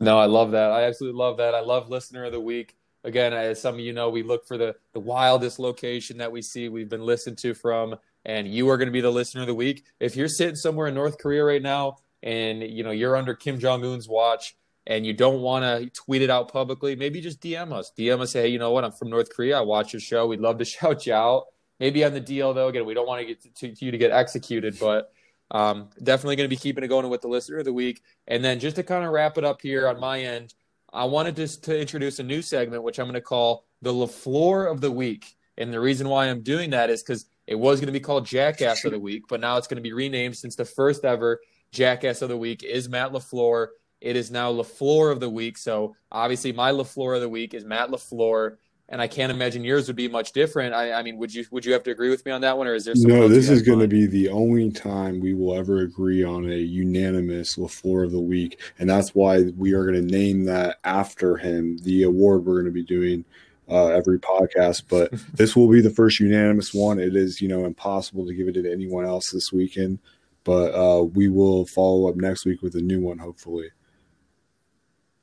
No, 0.00 0.18
I 0.18 0.26
love 0.26 0.50
that. 0.50 0.72
I 0.72 0.84
absolutely 0.84 1.18
love 1.18 1.36
that. 1.38 1.54
I 1.54 1.60
love 1.60 1.88
listener 1.88 2.24
of 2.24 2.32
the 2.32 2.40
week. 2.40 2.76
Again, 3.04 3.32
as 3.32 3.60
some 3.60 3.74
of 3.74 3.80
you 3.80 3.92
know, 3.92 4.10
we 4.10 4.22
look 4.22 4.46
for 4.46 4.58
the 4.58 4.74
the 4.92 5.00
wildest 5.00 5.58
location 5.58 6.18
that 6.18 6.30
we 6.30 6.42
see. 6.42 6.68
We've 6.68 6.88
been 6.88 7.06
listened 7.06 7.38
to 7.38 7.54
from, 7.54 7.96
and 8.24 8.46
you 8.46 8.68
are 8.68 8.76
going 8.76 8.86
to 8.86 8.92
be 8.92 9.00
the 9.00 9.10
listener 9.10 9.42
of 9.42 9.46
the 9.46 9.54
week. 9.54 9.84
If 10.00 10.16
you're 10.16 10.28
sitting 10.28 10.56
somewhere 10.56 10.88
in 10.88 10.94
North 10.94 11.18
Korea 11.18 11.44
right 11.44 11.62
now, 11.62 11.98
and 12.22 12.62
you 12.62 12.84
know 12.84 12.90
you're 12.90 13.16
under 13.16 13.34
Kim 13.34 13.58
Jong 13.58 13.84
Un's 13.84 14.08
watch, 14.08 14.56
and 14.86 15.06
you 15.06 15.12
don't 15.12 15.40
want 15.40 15.64
to 15.64 15.90
tweet 15.90 16.22
it 16.22 16.30
out 16.30 16.52
publicly, 16.52 16.96
maybe 16.96 17.20
just 17.20 17.40
DM 17.40 17.72
us. 17.72 17.92
DM 17.96 18.20
us, 18.20 18.32
say, 18.32 18.42
hey, 18.42 18.48
you 18.48 18.58
know 18.58 18.72
what? 18.72 18.84
I'm 18.84 18.92
from 18.92 19.10
North 19.10 19.34
Korea. 19.34 19.58
I 19.58 19.60
watch 19.60 19.92
your 19.92 20.00
show. 20.00 20.26
We'd 20.26 20.40
love 20.40 20.58
to 20.58 20.64
shout 20.64 21.06
you 21.06 21.14
out. 21.14 21.46
Maybe 21.82 22.04
on 22.04 22.12
the 22.12 22.20
DL 22.20 22.54
though. 22.54 22.68
Again, 22.68 22.86
we 22.86 22.94
don't 22.94 23.08
want 23.08 23.22
to 23.22 23.26
get 23.26 23.42
to, 23.56 23.74
to 23.74 23.84
you 23.84 23.90
to 23.90 23.98
get 23.98 24.12
executed, 24.12 24.78
but 24.78 25.12
um, 25.50 25.88
definitely 26.00 26.36
going 26.36 26.48
to 26.48 26.56
be 26.56 26.60
keeping 26.60 26.84
it 26.84 26.86
going 26.86 27.08
with 27.10 27.22
the 27.22 27.26
listener 27.26 27.58
of 27.58 27.64
the 27.64 27.72
week. 27.72 28.04
And 28.28 28.44
then 28.44 28.60
just 28.60 28.76
to 28.76 28.84
kind 28.84 29.04
of 29.04 29.10
wrap 29.10 29.36
it 29.36 29.44
up 29.44 29.60
here 29.60 29.88
on 29.88 29.98
my 29.98 30.20
end, 30.20 30.54
I 30.92 31.06
wanted 31.06 31.34
just 31.34 31.64
to 31.64 31.76
introduce 31.76 32.20
a 32.20 32.22
new 32.22 32.40
segment, 32.40 32.84
which 32.84 33.00
I'm 33.00 33.06
going 33.06 33.14
to 33.14 33.20
call 33.20 33.64
the 33.80 33.92
LaFleur 33.92 34.70
of 34.70 34.80
the 34.80 34.92
week. 34.92 35.34
And 35.58 35.72
the 35.72 35.80
reason 35.80 36.08
why 36.08 36.26
I'm 36.26 36.42
doing 36.42 36.70
that 36.70 36.88
is 36.88 37.02
because 37.02 37.26
it 37.48 37.56
was 37.56 37.80
going 37.80 37.88
to 37.88 37.92
be 37.92 37.98
called 37.98 38.26
Jackass 38.26 38.84
of 38.84 38.92
the 38.92 39.00
Week, 39.00 39.24
but 39.28 39.40
now 39.40 39.56
it's 39.56 39.66
going 39.66 39.76
to 39.78 39.82
be 39.82 39.92
renamed 39.92 40.36
since 40.36 40.54
the 40.54 40.64
first 40.64 41.04
ever 41.04 41.40
Jackass 41.72 42.22
of 42.22 42.28
the 42.28 42.36
Week 42.36 42.62
is 42.62 42.88
Matt 42.88 43.10
LaFleur. 43.10 43.66
It 44.00 44.14
is 44.14 44.30
now 44.30 44.52
LaFleur 44.52 45.10
of 45.10 45.18
the 45.18 45.28
Week. 45.28 45.58
So 45.58 45.96
obviously, 46.12 46.52
my 46.52 46.70
LaFleur 46.70 47.16
of 47.16 47.22
the 47.22 47.28
Week 47.28 47.54
is 47.54 47.64
Matt 47.64 47.90
LaFleur. 47.90 48.58
And 48.88 49.00
I 49.00 49.06
can't 49.06 49.32
imagine 49.32 49.64
yours 49.64 49.86
would 49.86 49.96
be 49.96 50.08
much 50.08 50.32
different. 50.32 50.74
I, 50.74 50.92
I 50.92 51.02
mean, 51.02 51.16
would 51.16 51.32
you 51.32 51.46
would 51.50 51.64
you 51.64 51.72
have 51.72 51.82
to 51.84 51.90
agree 51.90 52.10
with 52.10 52.26
me 52.26 52.32
on 52.32 52.42
that 52.42 52.58
one, 52.58 52.66
or 52.66 52.74
is 52.74 52.84
there 52.84 52.94
some? 52.94 53.10
No, 53.10 53.26
this 53.26 53.48
is 53.48 53.62
going 53.62 53.78
to 53.78 53.88
be 53.88 54.06
the 54.06 54.28
only 54.28 54.70
time 54.70 55.20
we 55.20 55.32
will 55.32 55.56
ever 55.56 55.78
agree 55.78 56.22
on 56.22 56.50
a 56.50 56.56
unanimous 56.56 57.56
LaFleur 57.56 58.04
of 58.04 58.12
the 58.12 58.20
Week. 58.20 58.60
And 58.78 58.90
that's 58.90 59.14
why 59.14 59.44
we 59.56 59.72
are 59.72 59.84
going 59.84 60.06
to 60.06 60.12
name 60.12 60.44
that 60.44 60.78
after 60.84 61.36
him, 61.36 61.78
the 61.78 62.02
award 62.02 62.44
we're 62.44 62.54
going 62.54 62.66
to 62.66 62.70
be 62.70 62.84
doing 62.84 63.24
uh, 63.68 63.86
every 63.86 64.18
podcast. 64.18 64.84
But 64.88 65.12
this 65.34 65.56
will 65.56 65.68
be 65.68 65.80
the 65.80 65.88
first 65.88 66.20
unanimous 66.20 66.74
one. 66.74 66.98
It 66.98 67.16
is, 67.16 67.40
you 67.40 67.48
know, 67.48 67.64
impossible 67.64 68.26
to 68.26 68.34
give 68.34 68.48
it 68.48 68.52
to 68.54 68.70
anyone 68.70 69.06
else 69.06 69.30
this 69.30 69.52
weekend. 69.52 70.00
But 70.44 70.74
uh, 70.74 71.04
we 71.04 71.28
will 71.28 71.66
follow 71.66 72.08
up 72.08 72.16
next 72.16 72.44
week 72.44 72.62
with 72.62 72.74
a 72.74 72.80
new 72.80 73.00
one, 73.00 73.18
hopefully. 73.18 73.70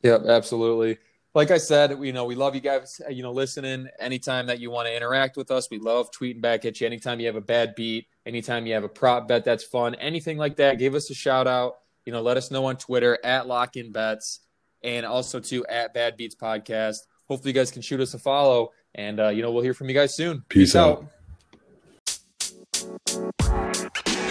Yep, 0.01 0.25
absolutely 0.27 0.97
like 1.39 1.51
I 1.51 1.57
said, 1.57 1.97
you 2.01 2.11
know, 2.11 2.25
we 2.25 2.35
love 2.35 2.53
you 2.53 2.59
guys, 2.59 2.99
uh, 3.07 3.09
you 3.11 3.23
know, 3.23 3.31
listening. 3.31 3.87
Anytime 3.97 4.47
that 4.47 4.59
you 4.59 4.71
want 4.71 4.89
to 4.89 4.93
interact 4.93 5.37
with 5.37 5.51
us, 5.51 5.69
we 5.71 5.79
love 5.79 6.11
tweeting 6.11 6.41
back 6.41 6.65
at 6.65 6.81
you. 6.81 6.85
Anytime 6.85 7.21
you 7.21 7.27
have 7.27 7.37
a 7.37 7.41
bad 7.41 7.75
beat, 7.75 8.07
anytime 8.25 8.67
you 8.67 8.73
have 8.73 8.83
a 8.83 8.89
prop 8.89 9.29
bet 9.29 9.45
that's 9.45 9.63
fun, 9.63 9.95
anything 9.95 10.37
like 10.37 10.57
that, 10.57 10.79
give 10.79 10.95
us 10.95 11.09
a 11.09 11.13
shout 11.13 11.47
out. 11.47 11.75
You 12.03 12.11
know, 12.11 12.21
let 12.21 12.35
us 12.35 12.51
know 12.51 12.65
on 12.65 12.75
Twitter 12.75 13.17
at 13.23 13.47
Lock 13.47 13.77
In 13.77 13.93
Bets 13.93 14.41
and 14.83 15.05
also 15.05 15.39
to 15.39 15.65
at 15.67 15.93
Bad 15.93 16.17
Beats 16.17 16.35
Podcast. 16.35 16.97
Hopefully, 17.29 17.51
you 17.51 17.53
guys 17.53 17.71
can 17.71 17.81
shoot 17.81 18.01
us 18.01 18.13
a 18.13 18.19
follow, 18.19 18.71
and 18.95 19.21
uh, 19.21 19.29
you 19.29 19.41
know, 19.41 19.53
we'll 19.53 19.63
hear 19.63 19.73
from 19.73 19.87
you 19.87 19.95
guys 19.95 20.13
soon. 20.13 20.43
Peace, 20.49 20.73
Peace 20.73 20.75
out. 20.75 21.05
out. 23.79 24.28